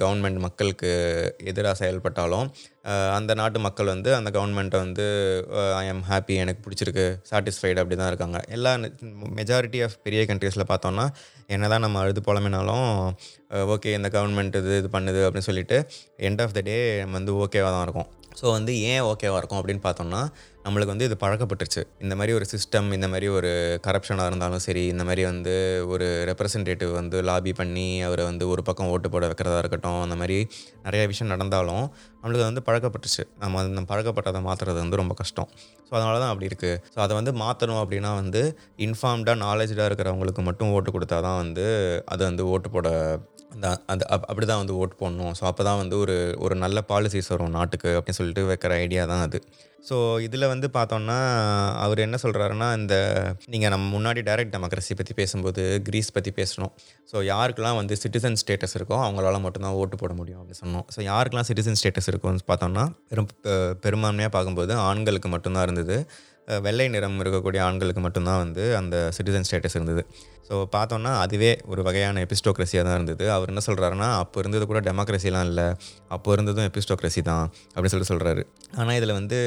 கவர்மெண்ட் 0.01 0.39
மக்களுக்கு 0.45 0.89
எதிராக 1.51 1.75
செயல்பட்டாலும் 1.81 2.47
அந்த 3.17 3.31
நாட்டு 3.39 3.59
மக்கள் 3.65 3.91
வந்து 3.93 4.11
அந்த 4.17 4.29
கவர்மெண்ட்டை 4.35 4.79
வந்து 4.85 5.05
ஐ 5.79 5.83
எம் 5.93 6.03
ஹாப்பி 6.09 6.35
எனக்கு 6.43 6.61
பிடிச்சிருக்கு 6.65 7.05
சாட்டிஸ்ஃபைடு 7.29 7.81
அப்படி 7.83 7.97
தான் 8.01 8.11
இருக்காங்க. 8.13 8.39
எல்லா 8.57 8.71
மெஜாரிட்டி 9.39 9.81
ஆஃப் 9.87 9.97
பெரிய 10.05 10.23
கண்ட்ரீஸில் 10.31 10.69
பார்த்தோன்னா 10.73 11.05
என்ன 11.55 11.69
தான் 11.73 11.85
நம்ம 11.85 11.99
அழுது 12.03 12.23
புலம்பினாலும் 12.29 12.87
ஓகே 13.75 13.93
இந்த 13.99 14.11
கவர்மெண்ட் 14.17 14.57
இது 14.61 14.77
இது 14.81 14.91
பண்ணுது 14.97 15.21
அப்படின்னு 15.27 15.49
சொல்லிட்டு 15.51 15.79
எண்ட் 16.29 16.43
ஆஃப் 16.45 16.55
த 16.57 16.63
டே 16.69 16.77
நம்ம 17.03 17.17
வந்து 17.19 17.33
ஓகேவாக 17.45 17.71
தான் 17.75 17.85
இருக்கும். 17.87 18.09
ஸோ 18.39 18.45
வந்து 18.57 18.73
ஏன் 18.91 19.03
ஓகேவாக 19.09 19.39
இருக்கும் 19.41 19.59
அப்படின்னு 19.59 19.83
பார்த்தோம்னா 19.85 20.21
நம்மளுக்கு 20.65 20.93
வந்து 20.93 21.07
இது 21.09 21.15
பழக்கப்பட்டுருச்சு. 21.23 21.81
இந்த 22.03 22.13
மாதிரி 22.19 22.31
ஒரு 22.37 22.45
சிஸ்டம் 22.51 22.87
இந்த 22.97 23.07
மாதிரி 23.11 23.27
ஒரு 23.37 23.51
கரப்ஷனாக 23.85 24.29
இருந்தாலும் 24.31 24.63
சரி 24.65 24.83
இந்த 24.93 25.03
மாதிரி 25.07 25.23
வந்து 25.29 25.53
ஒரு 25.93 26.07
ரெப்ரசன்டேட்டிவ் 26.29 26.91
வந்து 26.99 27.17
லாபி 27.29 27.51
பண்ணி 27.59 27.85
அவரை 28.07 28.23
வந்து 28.29 28.45
ஒரு 28.53 28.63
பக்கம் 28.67 28.91
ஓட்டு 28.93 29.09
போட 29.13 29.25
வைக்கிறதா 29.31 29.59
இருக்கட்டும் 29.63 29.99
அந்த 30.05 30.17
மாதிரி 30.21 30.37
நிறைய 30.85 31.03
விஷயம் 31.11 31.31
நடந்தாலும் 31.33 31.83
நம்மளுக்கு 32.21 32.47
வந்து 32.49 32.63
பழக்கப்பட்டுருச்சு. 32.67 33.25
நம்ம 33.43 33.61
அந்த 33.63 33.83
பழக்கப்பட்டதை 33.91 34.41
மாற்றுறது 34.49 34.79
வந்து 34.83 35.01
ரொம்ப 35.01 35.15
கஷ்டம். 35.21 35.49
ஸோ 35.87 35.91
அதனால 35.97 36.15
தான் 36.23 36.31
அப்படி 36.33 36.49
இருக்குது 36.51 36.77
ஸோ 36.93 36.99
அதை 37.05 37.13
வந்து 37.19 37.33
மாற்றணும் 37.43 37.81
அப்படின்னா 37.83 38.13
வந்து 38.21 38.43
இன்ஃபார்ம்டாக 38.87 39.37
நாலேஜாக 39.45 39.89
இருக்கிறவங்களுக்கு 39.91 40.43
மட்டும் 40.49 40.73
ஓட்டு 40.77 40.91
கொடுத்தா 40.97 41.19
தான் 41.27 41.39
வந்து 41.43 41.65
அதை 42.13 42.23
வந்து 42.31 42.45
ஓட்டு 42.53 42.69
போட 42.75 42.89
அந்த 43.55 43.67
அந்த 43.91 44.03
அப் 44.15 44.25
அப்படி 44.29 44.45
தான் 44.51 44.61
வந்து 44.61 44.75
ஓட் 44.81 44.99
போடணும். 45.01 45.33
ஸோ 45.39 45.43
அப்போ 45.49 45.63
தான் 45.67 45.79
வந்து 45.81 45.95
ஒரு 46.03 46.15
ஒரு 46.45 46.55
நல்ல 46.63 46.79
பாலிசிஸ் 46.91 47.31
வரும் 47.33 47.55
நாட்டுக்கு 47.57 47.89
அப்படின்னு 47.97 48.19
சொல்லிட்டு 48.19 48.43
வைக்கிற 48.51 48.71
ஐடியா 48.85 49.03
தான் 49.11 49.23
அது. 49.27 49.39
ஸோ 49.87 49.95
இதில் 50.25 50.47
வந்து 50.53 50.67
பார்த்தோன்னா 50.77 51.17
அவர் 51.83 52.03
என்ன 52.05 52.17
சொல்கிறாருன்னா 52.23 52.67
இந்த 52.79 52.95
நீங்கள் 53.53 53.73
நம்ம 53.73 53.85
முன்னாடி 53.95 54.21
டைரக்ட் 54.29 54.53
டெமோக்ரஸி 54.55 54.95
பற்றி 54.99 55.13
பேசும்போது 55.21 55.63
கிரீஸ் 55.87 56.11
பற்றி 56.17 56.33
பேசணும். 56.39 56.73
ஸோ 57.11 57.23
யாருக்கெல்லாம் 57.31 57.79
வந்து 57.81 57.95
சிட்டிசன் 58.03 58.39
ஸ்டேட்டஸ் 58.41 58.75
இருக்கோ 58.79 58.97
அவங்களால 59.05 59.39
மட்டும்தான் 59.45 59.77
ஓட்டு 59.81 60.01
போட 60.03 60.13
முடியும் 60.19 60.41
அப்படின்னு 60.41 60.63
சொன்னோம். 60.63 60.85
ஸோ 60.95 61.01
யாருக்கெல்லாம் 61.11 61.49
சிட்டிசன் 61.51 61.79
ஸ்டேட்டஸ் 61.81 62.09
இருக்கும்னு 62.13 62.49
பார்த்தோம்னா 62.51 62.85
பெரும் 63.11 63.29
பெரும்பான்மையாக 63.85 64.33
பார்க்கும்போது 64.37 64.75
ஆண்களுக்கு 64.89 65.31
மட்டும்தான் 65.35 65.67
இருந்தது. 65.69 65.97
வெள்ளை 66.65 66.87
நிறம் 66.95 67.17
இருக்கக்கூடிய 67.23 67.61
ஆண்களுக்கு 67.69 68.01
மட்டும்தான் 68.07 68.41
வந்து 68.43 68.63
அந்த 68.81 68.95
சிட்டிசன் 69.17 69.47
ஸ்டேட்டஸ் 69.47 69.77
இருந்தது. 69.79 70.03
ஸோ 70.47 70.55
பார்த்தோன்னா 70.75 71.11
அதுவே 71.23 71.49
ஒரு 71.71 71.81
வகையான 71.87 72.21
எபிஸ்டோக்ரஸியாக 72.25 72.83
தான் 72.87 72.95
இருந்தது. 72.97 73.25
அவர் 73.35 73.49
என்ன 73.51 73.61
சொல்கிறாருன்னா 73.67 74.07
அப்போ 74.21 74.37
இருந்தது 74.41 74.63
கூட 74.71 74.79
டெமோக்ரஸிலாம் 74.87 75.45
இல்லை. 75.49 75.67
அப்போ 76.15 76.29
இருந்ததும் 76.35 76.65
எபிஸ்டோக்ரஸி 76.69 77.21
தான். 77.29 77.45
அப்படின்னு 77.73 77.91
சொல்லிட்டு 77.93 78.13
சொல்கிறாரு 78.13 78.41
ஆனால் 78.79 78.97
இதில் 78.99 79.13
வந்து 79.19 79.37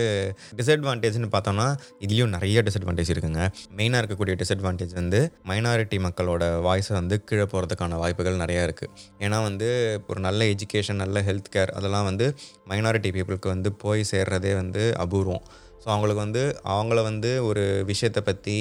டிஸ்அட்வான்டேஜ்னு 0.59 1.29
பார்த்தோன்னா 1.35 1.67
இதுலேயும் 2.05 2.33
நிறைய 2.37 2.63
டிஸ்அட்வான்டேஜ் 2.69 3.13
இருக்குங்க. 3.15 3.43
மெயினாக 3.81 4.03
இருக்கக்கூடிய 4.03 4.37
டிஸ்அட்வான்டேஜ் 4.43 4.95
வந்து 5.01 5.21
மைனாரிட்டி 5.51 5.99
மக்களோட 6.07 6.45
வாய்ஸை 6.69 6.95
வந்து 7.01 7.19
கீழே 7.29 7.47
போகிறதுக்கான 7.53 7.99
வாய்ப்புகள் 8.05 8.43
நிறையா 8.45 8.63
இருக்குது 8.69 8.93
ஏன்னா 9.27 9.41
வந்து 9.49 9.69
ஒரு 10.13 10.23
நல்ல 10.29 10.45
எஜுகேஷன் 10.55 11.03
நல்ல 11.05 11.21
ஹெல்த் 11.29 11.53
கேர் 11.57 11.75
அதெல்லாம் 11.81 12.09
வந்து 12.11 12.29
மைனாரிட்டி 12.73 13.13
பீப்புளுக்கு 13.19 13.49
வந்து 13.55 13.73
போய் 13.85 14.03
சேர்றதே 14.13 14.55
வந்து 14.63 14.85
அபூர்வம். 15.07 15.45
ஸோ 15.85 15.89
அவங்களுக்கு 15.93 16.21
வந்து 16.25 16.43
அவங்கள 16.75 16.99
வந்து 17.09 17.31
ஒரு 17.49 17.63
விஷயத்தை 17.91 18.21
பற்றி 18.29 18.55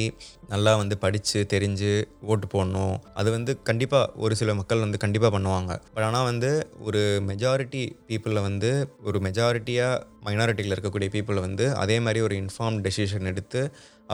நல்லா 0.54 0.72
வந்து 0.82 0.96
படித்து 1.04 1.40
தெரிஞ்சு 1.54 1.92
ஓட்டு 2.32 2.48
போடணும். 2.54 2.96
அது 3.20 3.30
வந்து 3.36 3.52
கண்டிப்பாக 3.70 4.10
ஒரு 4.24 4.34
சில 4.40 4.54
மக்கள் 4.60 4.84
வந்து 4.86 4.98
கண்டிப்பாக 5.04 5.32
பண்ணுவாங்க. 5.36 5.72
பட் 5.94 6.08
ஆனால் 6.08 6.28
வந்து 6.32 6.50
ஒரு 6.88 7.02
மெஜாரிட்டி 7.30 7.84
பீப்புளில் 8.10 8.46
வந்து 8.50 8.72
ஒரு 9.10 9.20
மெஜாரிட்டியாக 9.28 10.02
மைனாரிட்டியில் 10.26 10.76
இருக்கக்கூடிய 10.76 11.10
பீப்புளை 11.16 11.42
வந்து 11.48 11.68
அதே 11.84 11.98
மாதிரி 12.08 12.22
ஒரு 12.28 12.36
இன்ஃபார்ம் 12.42 12.82
டெசிஷன் 12.88 13.30
எடுத்து 13.32 13.62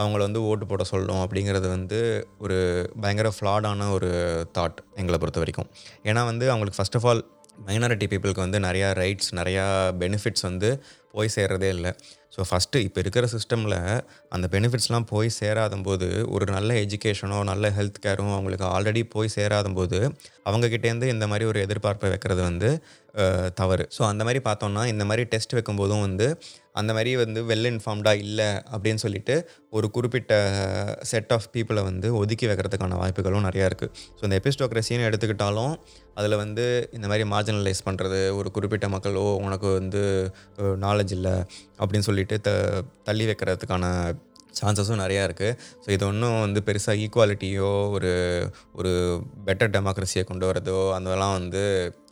அவங்கள 0.00 0.20
வந்து 0.28 0.42
ஓட்டு 0.48 0.64
போட 0.70 0.82
சொல்லணும் 0.92 1.22
அப்படிங்கிறது 1.24 1.68
வந்து 1.76 1.98
ஒரு 2.44 2.58
பயங்கர 3.02 3.28
ஃப்ளாடான 3.36 3.90
ஒரு 3.96 4.10
தாட் 4.58 4.80
எங்களை 5.00 5.18
பொறுத்த 5.18 5.42
வரைக்கும். 5.44 5.70
ஏன்னா 6.08 6.24
வந்து 6.32 6.46
அவங்களுக்கு 6.52 6.80
ஃபஸ்ட் 6.80 6.98
ஆஃப் 7.00 7.08
ஆல் 7.10 7.24
மைனாரிட்டி 7.66 8.06
பீப்புளுக்கு 8.10 8.46
வந்து 8.46 8.58
நிறையா 8.68 8.88
ரைட்ஸ் 9.02 9.30
நிறையா 9.40 9.64
பெனிஃபிட்ஸ் 10.02 10.46
வந்து 10.48 10.68
போய் 11.16 11.34
சேர்றதே 11.36 11.68
இல்லை. 11.76 11.92
ஸோ 12.36 12.40
ஃபஸ்ட்டு 12.48 12.82
இப்போ 12.86 12.98
இருக்கிற 13.00 13.26
சிஸ்டமில் 13.26 13.76
அந்த 14.28 14.46
பெனிஃபிட்ஸ்லாம் 14.52 15.06
போய் 15.12 15.30
சேராதும்போது 15.40 16.08
ஒரு 16.34 16.46
நல்ல 16.52 16.74
எஜுகேஷனோ 16.84 17.38
நல்ல 17.50 17.70
ஹெல்த் 17.70 18.00
கேரும் 18.06 18.32
அவங்களுக்கு 18.36 18.66
ஆல்ரெடி 18.76 19.02
போய் 19.14 19.34
சேராதும்போது 19.36 19.98
அவங்கக்கிட்டேருந்து 20.50 21.08
இந்த 21.14 21.26
மாதிரி 21.26 21.44
ஒரு 21.44 21.60
எதிர்பார்ப்பை 21.66 22.08
வைக்கிறது 22.08 22.42
வந்து 22.42 22.70
தவறு. 23.54 23.84
ஸோ 23.96 24.02
அந்த 24.10 24.22
மாதிரி 24.24 24.40
பார்த்தோம்னா 24.44 24.82
இந்த 24.86 25.04
மாதிரி 25.04 25.24
டெஸ்ட் 25.32 25.56
வைக்கும்போதும் 25.58 26.04
வந்து 26.08 26.26
அந்த 26.74 26.90
மாதிரி 26.92 27.16
வந்து 27.16 27.40
வெல் 27.44 27.68
இன்ஃபார்ம்டாக 27.70 28.22
இல்லை 28.24 28.48
அப்படின்னு 28.72 28.94
சொல்லிட்டு 28.94 29.34
ஒரு 29.70 29.90
குறிப்பிட்ட 29.90 30.34
செட் 31.02 31.32
ஆஃப் 31.32 31.48
பீப்புளை 31.56 31.82
வந்து 31.82 32.08
ஒதுக்கி 32.16 32.46
வைக்கிறதுக்கான 32.46 32.98
வாய்ப்புகளும் 32.98 33.44
நிறையா 33.44 33.66
இருக்குது 33.66 33.92
ஸோ 34.18 34.22
இந்த 34.22 34.38
எபிஸ்டோக்ரஸின்னு 34.38 35.08
எடுத்துக்கிட்டாலும் 35.08 35.74
அதில் 36.14 36.36
வந்து 36.36 36.64
இந்த 36.92 37.06
மாதிரி 37.08 37.24
மார்ஜினலைஸ் 37.30 37.82
பண்ணுறது 37.84 38.20
ஒரு 38.36 38.50
குறிப்பிட்ட 38.50 38.88
மக்களோ 38.88 39.26
உனக்கு 39.42 39.68
வந்து 39.72 40.02
நாலேஜ் 40.80 41.12
இல்லை 41.12 41.34
அப்படின்னு 41.80 42.08
சொல்லிட்டு 42.08 42.40
த 42.40 42.50
தள்ளி 43.04 43.26
வைக்கிறதுக்கான 43.26 43.86
சான்சஸும் 44.58 45.02
நிறையா 45.04 45.22
இருக்குது 45.28 45.56
ஸோ 45.84 45.88
இது 45.96 46.04
ஒன்றும் 46.06 46.40
வந்து 46.40 46.62
பெருசாக 46.66 47.02
ஈக்குவாலிட்டியோ 47.04 47.70
ஒரு 47.96 48.12
ஒரு 48.74 48.92
பெட்டர் 49.46 49.74
டெமோக்ரஸியை 49.76 50.24
கொண்டு 50.24 50.46
வரதோ 50.50 50.78
அதெல்லாம் 50.96 51.36
வந்து 51.38 51.62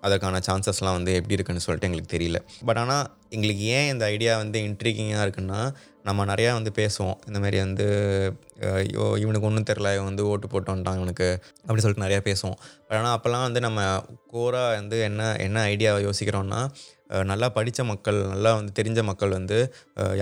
அதற்கான 0.00 0.40
சான்சஸ்லாம் 0.48 0.96
வந்து 0.98 1.12
எப்படி 1.18 1.36
இருக்குன்னு 1.36 1.64
சொல்லிட்டு 1.64 1.88
எங்களுக்கு 1.88 2.14
தெரியல. 2.16 2.38
பட் 2.66 2.80
ஆனால் 2.82 3.06
எங்களுக்கு 3.28 3.64
ஏன் 3.78 3.88
இந்த 3.92 4.04
ஐடியா 4.14 4.32
வந்து 4.36 4.58
இன்ட்ரீகிங்காக 4.68 5.24
இருக்குன்னா 5.26 5.60
நம்ம 6.02 6.24
நிறையா 6.24 6.50
வந்து 6.58 6.70
பேசுவோம். 6.78 7.16
இந்த 7.28 7.38
மாதிரி 7.38 7.58
வந்து 7.58 7.86
ஐயோ 8.76 9.04
இவனுக்கு 9.22 9.48
ஒன்றும் 9.48 9.66
தெரில 9.70 9.92
இவன் 9.96 10.08
வந்து 10.10 10.26
ஓட்டு 10.26 10.46
போட்டு 10.48 10.72
வந்துட்டான் 10.72 10.98
இவனுக்கு 11.00 11.28
அப்படி 11.66 11.82
சொல்லிட்டு 11.82 12.04
நிறையா 12.06 12.20
பேசுவோம். 12.30 12.58
பட் 12.86 12.98
ஆனால் 12.98 13.16
அப்போல்லாம் 13.16 13.46
வந்து 13.48 13.60
நம்ம 13.60 13.80
கோராக 14.26 14.76
வந்து 14.80 14.98
என்ன 15.08 15.36
என்ன 15.46 15.64
ஐடியா 15.74 15.92
யோசிக்கிறோன்னா 16.08 16.60
நல்லா 17.30 17.48
படித்த 17.56 17.84
மக்கள் 17.90 18.18
நல்லா 18.32 18.50
வந்து 18.58 18.72
தெரிஞ்ச 18.78 19.02
மக்கள் 19.10 19.32
வந்து 19.36 19.58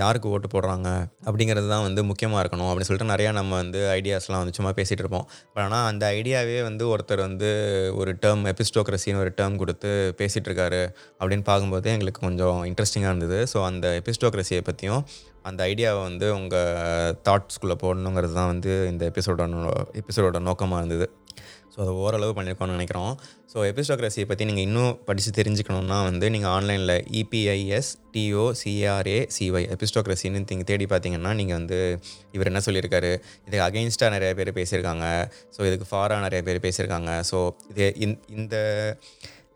யாருக்கு 0.01 0.31
ஓட்டு 0.35 0.47
போடுறாங்க 0.53 0.89
அப்படிங்கிறது 1.27 1.67
தான் 1.73 1.85
வந்து 1.87 2.01
முக்கியமாக 2.09 2.41
இருக்கணும் 2.43 2.69
அப்படின்னு 2.69 2.89
சொல்லிட்டு 2.89 3.11
நிறையா 3.13 3.31
நம்ம 3.39 3.55
வந்து 3.61 3.79
ஐடியாஸ்லாம் 3.97 4.43
வந்து 4.43 4.57
சும்மா 4.57 4.71
பேசிகிட்டு 4.79 5.03
இருப்போம். 5.05 5.25
பட் 5.53 5.63
ஆனால் 5.65 5.87
அந்த 5.91 6.03
ஐடியாவே 6.19 6.57
வந்து 6.69 6.83
ஒருத்தர் 6.93 7.25
வந்து 7.27 7.49
ஒரு 8.01 8.13
டேர்ம் 8.25 8.45
எபிஸ்டோக்ரஸின்னு 8.53 9.23
ஒரு 9.23 9.33
டேர்ம் 9.39 9.59
கொடுத்து 9.63 9.91
பேசிகிட்டு 10.21 10.49
இருக்காரு 10.51 10.81
அப்படின்னு 11.21 11.47
பார்க்கும்போது 11.51 11.89
எங்களுக்கு 11.95 12.25
கொஞ்சம் 12.27 12.59
இன்ட்ரெஸ்டிங்காக 12.71 13.13
இருந்தது. 13.13 13.39
ஸோ 13.53 13.59
அந்த 13.71 13.87
எபிஸ்டோக்ரஸியை 14.01 14.63
பற்றியும் 14.69 15.03
அந்த 15.49 15.61
ஐடியாவை 15.71 16.01
வந்து 16.09 16.27
உங்கள் 16.39 17.13
தாட்ஸ்குள்ளே 17.27 17.75
போடணுங்கிறது 17.83 18.35
தான் 18.39 18.51
வந்து 18.53 18.71
இந்த 18.91 19.03
எபிசோட 19.11 19.43
எபிசோடோட 20.01 20.39
நோக்கமாக 20.49 20.81
இருந்தது. 20.83 21.07
ஸோ 21.77 21.81
அதை 21.81 21.93
ஓரளவு 21.93 22.41
பண்ணியிருக்கோம்னு 22.41 22.67
நினைக்கிறோம். 22.67 23.19
ஸோ 23.53 23.57
எபிஸ்டோக்ரஸியை 23.57 24.25
பற்றி 24.25 24.45
நீங்கள் 24.45 24.63
இன்னும் 24.63 24.99
படித்து 25.05 25.43
தெரிஞ்சுக்கணுன்னா 25.43 26.03
வந்து 26.03 26.29
நீங்கள் 26.29 26.49
ஆன்லைனில் 26.49 27.05
E P I S 27.11 27.91
T O 28.13 28.51
C R A 28.63 29.29
C Y 29.39 29.75
எபிஸ்டோக்ரஸின்னு 29.75 30.45
நீங்கள் 30.49 30.63
தேடி 30.63 30.85
பார்த்தீங்கன்னா 30.85 31.33
நீங்கள் 31.33 31.57
வந்து 31.57 31.99
இவர் 32.31 32.45
என்ன 32.45 32.59
சொல்லியிருக்காரு? 32.65 33.19
இதுக்கு 33.47 33.67
அகெயின்ஸ்டாக 33.67 34.09
நிறைய 34.09 34.33
பேர் 34.33 34.53
பேசியிருக்காங்க. 34.53 35.29
ஸோ 35.57 35.73
இதுக்கு 35.73 35.95
ஃபாராக 35.95 36.19
நிறைய 36.19 36.41
பேர் 36.41 36.59
பேசியிருக்காங்க. 36.59 37.23
ஸோ 37.31 37.49
இது 37.69 38.17
இந்த- 38.29 38.97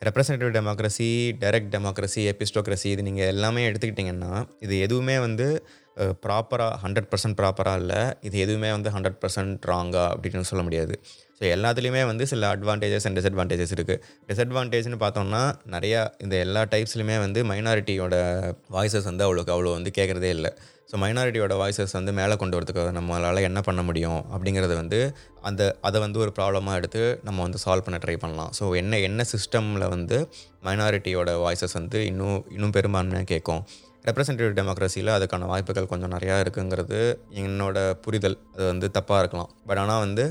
representative 0.05 0.55
democracy 0.57 1.31
direct 1.39 1.71
democracy 1.71 2.15
epistocracy 2.15 2.85
இது 2.85 3.03
நீங்கள் 3.03 3.27
எல்லாமே 3.27 3.69
எடுத்துக்கிட்டிங்கன்னா 3.69 4.47
இது 4.59 4.79
எதுவுமே 4.79 5.19
வந்து 5.19 5.65
ப்ராப்பராக 6.25 6.77
ஹண்ட்ரட் 6.83 7.09
பர்சன்ட் 7.11 7.37
ப்ராப்பராக 7.39 7.81
இல்லை. 7.81 8.01
இது 8.27 8.35
எதுவுமே 8.45 8.69
வந்து 8.77 8.89
ஹண்ட்ரட் 8.95 9.19
பர்சன்ட் 9.23 9.65
ராங்கா 9.71 10.05
அப்படின்னு 10.13 10.49
சொல்ல 10.51 10.63
முடியாது. 10.67 10.95
ஸோ 11.37 11.43
எல்லாத்துலேயுமே 11.55 12.01
வந்து 12.09 12.23
சில 12.31 12.49
அட்வான்டேஜஸ் 12.55 13.05
அண்ட் 13.07 13.17
டிஸ்அட்வான்டேஜஸ் 13.19 13.73
இருக்குது 13.77 14.01
டிஸ்அட்வான்டேஜ்னு 14.29 14.99
பார்த்தோம்னா 15.03 15.41
நிறையா 15.75 16.01
இந்த 16.23 16.35
எல்லா 16.45 16.61
டைப்ஸ்லையுமே 16.73 17.17
வந்து 17.25 17.39
மைனாரிட்டியோட 17.51 18.15
வாய்ஸஸ் 18.75 19.09
வந்து 19.11 19.25
அவ்வளோக்கு 19.27 19.53
அவ்வளோ 19.55 19.73
வந்து 19.77 19.91
கேட்குறதே 19.97 20.31
இல்லை. 20.37 20.51
ஸோ 20.91 20.97
மைனாரிட்டியோட 21.03 21.53
வாய்ஸஸ் 21.61 21.95
வந்து 21.97 22.11
மேலே 22.19 22.35
கொண்டு 22.39 22.57
வரதுக்கு 22.57 22.83
நம்மளால் 22.99 23.45
என்ன 23.49 23.59
பண்ண 23.67 23.81
முடியும் 23.89 24.21
அப்படிங்கிறது 24.35 24.75
வந்து 24.81 24.99
அந்த 25.49 25.61
அதை 25.89 25.99
வந்து 26.05 26.19
ஒரு 26.23 26.31
ப்ராப்ளமாக 26.39 26.79
எடுத்து 26.79 27.03
நம்ம 27.27 27.41
வந்து 27.47 27.61
சால்வ் 27.65 27.85
பண்ண 27.85 27.99
ட்ரை 28.05 28.17
பண்ணலாம். 28.23 28.51
ஸோ 28.59 28.63
என்ன 28.81 28.99
என்ன 29.09 29.25
சிஸ்டமில் 29.33 29.87
வந்து 29.95 30.19
மைனாரிட்டியோட 30.67 31.31
வாய்ஸஸ் 31.45 31.77
வந்து 31.79 31.99
இன்னும் 32.11 32.41
இன்னும் 32.55 32.75
பெரும்பான்மையாக 32.79 33.29
கேட்கும் 33.33 33.63
ரெப்ரசன்டேட்டிவ் 34.05 34.57
டெமோக்ரஸியில் 34.59 35.11
அதுக்கான 35.15 35.45
வாய்ப்புகள் 35.45 35.89
கொஞ்சம் 35.91 36.11
நிறையா 36.11 36.35
இருக்குங்கிறது 36.43 36.99
என்னோட 37.43 37.77
புரிதல். 38.05 38.37
அது 38.53 38.65
வந்து 38.65 38.87
தப்பாக 38.93 39.19
இருக்கலாம். 39.19 39.49
பட் 39.67 39.77
ஆனால் 39.77 39.99
வந்து 39.99 40.23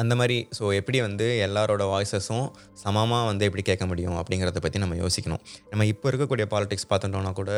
அந்த 0.00 0.12
மாதிரி 0.20 0.36
ஸோ 0.58 0.64
எப்படி 0.78 0.98
வந்து 1.06 1.26
எல்லாரோட 1.46 1.82
வாய்ஸஸும் 1.92 2.46
சமமாக 2.82 3.26
வந்து 3.30 3.46
எப்படி 3.48 3.62
கேட்க 3.68 3.84
முடியும் 3.90 4.16
அப்படிங்கிறத 4.20 4.60
பற்றி 4.64 4.78
நம்ம 4.84 4.96
யோசிக்கணும். 5.02 5.42
நம்ம 5.70 5.86
இப்போ 5.92 6.06
இருக்கக்கூடிய 6.10 6.46
பாலிடிக்ஸ் 6.54 6.88
பார்த்துட்டோம்னா 6.92 7.32
கூட 7.40 7.52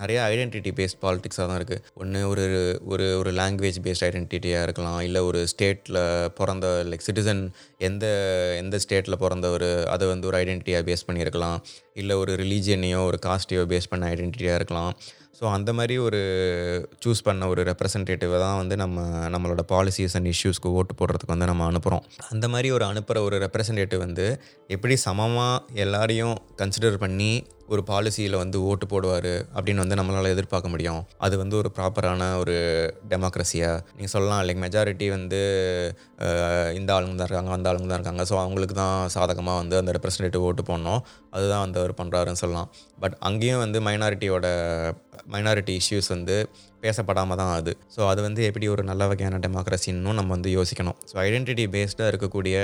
நிறைய 0.00 0.18
ஐடென்டிட்டி 0.32 0.72
பேஸ்ட் 0.80 1.00
பாலிடிக்ஸாக 1.04 1.46
தான் 1.50 1.58
இருக்குது 1.60 1.82
ஒன்று 2.02 2.22
ஒரு 2.32 2.44
ஒரு 2.92 3.06
ஒரு 3.20 3.32
லாங்குவேஜ் 3.40 3.80
பேஸ்ட் 3.86 4.06
ஐடென்டிட்டியாக 4.08 4.66
இருக்கலாம். 4.68 5.00
இல்லை 5.08 5.22
ஒரு 5.30 5.42
ஸ்டேட்டில் 5.54 6.00
பிறந்த 6.40 6.66
லைக் 6.90 7.06
சிட்டிசன் 7.08 7.42
எந்த 7.90 8.04
எந்த 8.62 8.76
ஸ்டேட்டில் 8.86 9.20
பிறந்தவர் 9.24 9.68
அதை 9.94 10.04
வந்து 10.12 10.28
ஒரு 10.32 10.38
ஐடென்டிட்டியாக 10.42 10.86
பேஸ் 10.90 11.06
பண்ணியிருக்கலாம். 11.08 11.58
இல்லை 12.02 12.14
ஒரு 12.24 12.32
ரிலீஜியனையோ 12.42 13.00
ஒரு 13.10 13.18
காஸ்ட்டையோ 13.28 13.64
பேஸ் 13.72 13.90
பண்ண 13.92 14.04
ஐடென்டிட்டியாக 14.14 14.60
இருக்கலாம். 14.60 14.92
ஸோ 15.42 15.48
அந்த 15.52 15.70
மாதிரி 15.72 15.94
ஒரு 15.98 16.18
சூஸ் 17.04 17.22
பண்ண 17.22 17.46
ஒரு 17.48 17.60
ரெப்ரசன்டேட்டிவை 17.62 18.36
தான் 18.38 18.58
வந்து 18.58 18.74
நம்ம 18.76 18.98
நம்மளோட 19.28 19.62
பாலிசிஸ் 19.68 20.14
அண்ட் 20.14 20.28
இஷ்யூஸ்க்கு 20.30 20.68
ஓட்டு 20.72 20.92
போடுறதுக்கு 20.94 21.32
வந்து 21.32 21.46
நம்ம 21.46 21.64
அனுப்புகிறோம் 21.70 22.04
அந்த 22.28 22.48
மாதிரி 22.48 22.68
ஒரு 22.70 22.84
அனுப்புகிற 22.84 23.22
ஒரு 23.24 23.36
ரெப்ரசன்டேட்டிவ் 23.38 24.00
வந்து 24.00 24.26
எப்படி 24.70 24.96
சமமாக 25.04 25.74
எல்லாரையும் 25.76 26.36
கன்சிடர் 26.56 26.98
பண்ணி 26.98 27.32
ஒரு 27.74 27.82
பாலிசியில் 27.90 28.36
வந்து 28.42 28.58
ஓட்டு 28.70 28.86
போடுவார் 28.92 29.32
அப்படின்னு 29.56 29.82
வந்து 29.84 29.98
நம்மளால் 30.00 30.32
எதிர்பார்க்க 30.34 30.72
முடியும். 30.74 31.00
அது 31.26 31.34
வந்து 31.42 31.56
ஒரு 31.60 31.70
ப்ராப்பரான 31.76 32.28
ஒரு 32.42 32.56
டெமோக்ரஸியாக 33.12 33.82
நீங்கள் 33.96 34.14
சொல்லலாம் 34.14 34.42
லைக் 34.48 34.62
மெஜாரிட்டி 34.64 35.06
வந்து 35.16 35.40
இந்த 36.78 36.90
ஆளுங்க 36.96 37.16
தான் 37.20 37.28
இருக்காங்க 37.28 37.52
அந்த 37.58 37.70
ஆளுங்க 37.70 37.88
தான் 37.92 38.00
இருக்காங்க. 38.00 38.24
ஸோ 38.30 38.36
அவங்களுக்கு 38.44 38.76
தான் 38.82 38.96
சாதகமாக 39.16 39.60
வந்து 39.62 39.78
அந்த 39.82 39.92
ரெப்ரசன்டேட்டிவ் 39.98 40.46
ஓட்டு 40.48 40.64
போடணும். 40.70 41.00
அதுதான் 41.36 41.64
வந்து 41.66 41.80
அவர் 41.82 41.94
பண்ணுறாருன்னு 42.02 42.42
சொல்லலாம். 42.44 42.68
பட் 43.04 43.16
அங்கேயும் 43.30 43.62
வந்து 43.64 43.80
மைனாரிட்டியோட 43.88 44.46
மைனாரிட்டி 45.34 45.74
இஷ்யூஸ் 45.80 46.10
வந்து 46.16 46.36
பேசப்படாமல் 46.84 47.38
தான் 47.40 47.52
அது 47.58 47.72
ஸோ 47.96 48.00
அது 48.10 48.20
வந்து 48.26 48.42
எப்படி 48.48 48.66
ஒரு 48.74 48.82
நல்ல 48.90 49.06
வகையான 49.12 49.38
டெமோக்ரஸின்னு 49.44 50.16
நம்ம 50.18 50.30
வந்து 50.36 50.50
யோசிக்கணும். 50.58 50.98
ஸோ 51.10 51.14
ஐடென்டிட்டி 51.26 51.66
பேஸ்டாக 51.76 52.10
இருக்கக்கூடிய 52.12 52.56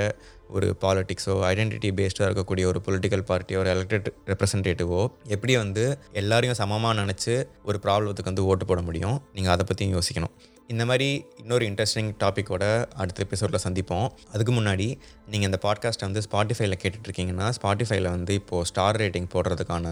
ஒரு 0.57 0.67
பாலிட்டிக்ஸோ 0.83 1.33
ஐடென்டிட்டி 1.51 1.89
பேஸ்டாக 1.99 2.27
இருக்கக்கூடிய 2.29 2.65
ஒரு 2.71 2.81
பொலிட்டிக்கல் 2.85 3.25
பார்ட்டியோ 3.31 3.59
ஒரு 3.63 3.69
எலெக்டட் 3.75 4.07
ரெப்ரசன்டேட்டிவோ 4.31 5.01
எப்படி 5.35 5.55
வந்து 5.63 5.83
எல்லாரையும் 6.21 6.59
சமமாக 6.61 6.95
நினச்சி 7.01 7.35
ஒரு 7.69 7.79
ப்ராப்ளத்துக்கு 7.85 8.31
வந்து 8.33 8.47
ஓட்டு 8.51 8.65
போட 8.71 8.81
முடியும்? 8.89 9.17
நீங்கள் 9.37 9.53
அதை 9.55 9.65
பற்றியும் 9.69 9.95
யோசிக்கணும். 9.97 10.33
இந்த 10.71 10.83
மாதிரி 10.85 11.07
இன்னொரு 11.41 11.63
இன்ட்ரெஸ்டிங் 11.67 12.09
டாப்பிக்கோட 12.21 12.63
அடுத்த 13.01 13.23
எபிசோடில் 13.25 13.61
சந்திப்போம். 13.63 14.05
அதுக்கு 14.33 14.53
முன்னாடி 14.57 14.87
நீங்கள் 15.31 15.49
இந்த 15.49 15.59
பாட்காஸ்ட்டை 15.63 16.05
வந்து 16.07 16.21
ஸ்பாட்டிஃபைல 16.25 16.75
கேட்டுட்ருக்கீங்கன்னா 16.83 17.47
ஸ்பாட்டிஃபைல 17.57 18.09
வந்து 18.15 18.33
இப்போது 18.33 18.67
ஸ்டார் 18.71 18.99
ரேட்டிங் 19.01 19.27
போடுறதுக்கான 19.33 19.85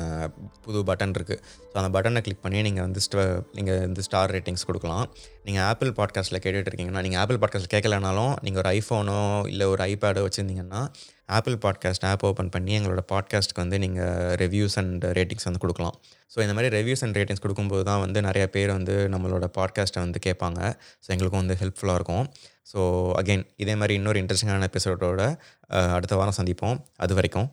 புது 0.66 0.82
பட்டன் 0.90 1.16
இருக்குது 1.18 1.42
ஸோ 1.72 1.76
அந்த 1.82 1.90
பட்டனை 1.96 2.22
கிளிக் 2.22 2.44
பண்ணி 2.46 2.62
நீங்கள் 2.68 2.86
வந்து 2.88 3.02
ஸ்ட 3.08 3.26
நீங்கள் 3.58 3.80
வந்து 3.80 4.04
ஸ்டார் 4.08 4.34
ரேட்டிங்ஸ் 4.36 4.68
கொடுக்கலாம். 4.70 5.06
நீங்கள் 5.48 5.64
ஆப்பிள் 5.64 5.92
பாட்காஸ்ட்டில் 6.00 6.44
கேட்டுட்ருக்கீங்கன்னா 6.46 7.04
நீங்கள் 7.08 7.22
ஆப்பிள் 7.24 7.42
பாட்காஸ்ட் 7.44 7.74
கேட்கலனாலும் 7.76 8.34
நீங்கள் 8.48 8.64
ஒரு 8.64 8.72
ஐஃபோனோ 8.78 9.20
இல்லை 9.54 9.68
ஒரு 9.76 9.84
ஐபேடோ 9.92 10.28
வச்சுருந்தீங்கன்னா 10.28 10.84
ஆப்பிள் 11.36 11.56
பாட்காஸ்ட் 11.64 12.06
ஆப் 12.10 12.24
ஓப்பன் 12.28 12.52
பண்ணி 12.56 12.74
எங்களோட 12.80 13.02
பாட்காஸ்ட்டுக்கு 13.12 13.64
வந்து 13.64 13.78
நீங்கள் 13.84 14.36
ரிவ்யூஸ் 14.42 14.76
அண்ட் 14.82 15.06
ரேட்டிங்ஸ் 15.18 15.48
வந்து 15.50 15.62
கொடுக்கலாம். 15.64 15.96
ஸோ 16.34 16.38
இந்த 16.46 16.54
மாதிரி 16.54 16.70
ரிவ்யூஸ் 16.78 17.04
அண்ட் 17.06 17.18
ரேட்டிங்ஸ் 17.20 17.44
கொடுக்கும்போது 17.46 17.84
தான் 17.90 18.02
வந்து 18.06 18.22
நிறைய 18.22 18.46
பேர் 18.56 18.72
வந்து 18.78 18.96
நம்மளோட 19.16 19.48
பாட்காஸ்ட்டை 19.58 20.04
வந்து 20.06 20.22
கேட்பாங்க. 20.28 20.62
ஸோ 21.04 21.10
எங்களுக்கும் 21.16 21.44
வந்து 21.44 21.60
ஹெல்ப்ஃபுல்லாக 21.64 22.00
இருக்கும். 22.02 22.26
ஸோ 22.72 22.80
அகெயின் 23.22 23.46
இதே 23.66 23.76
மாதிரி 23.82 23.96
இன்னொரு 24.02 24.22
இன்ட்ரெஸ்டிங்கான 24.24 24.70
எபிசோடோட 24.72 25.22
அடுத்த 25.98 26.16
வாரம் 26.22 26.40
சந்திப்போம். 26.42 26.80
அது 26.98 27.16
வரைக்கும். 27.20 27.50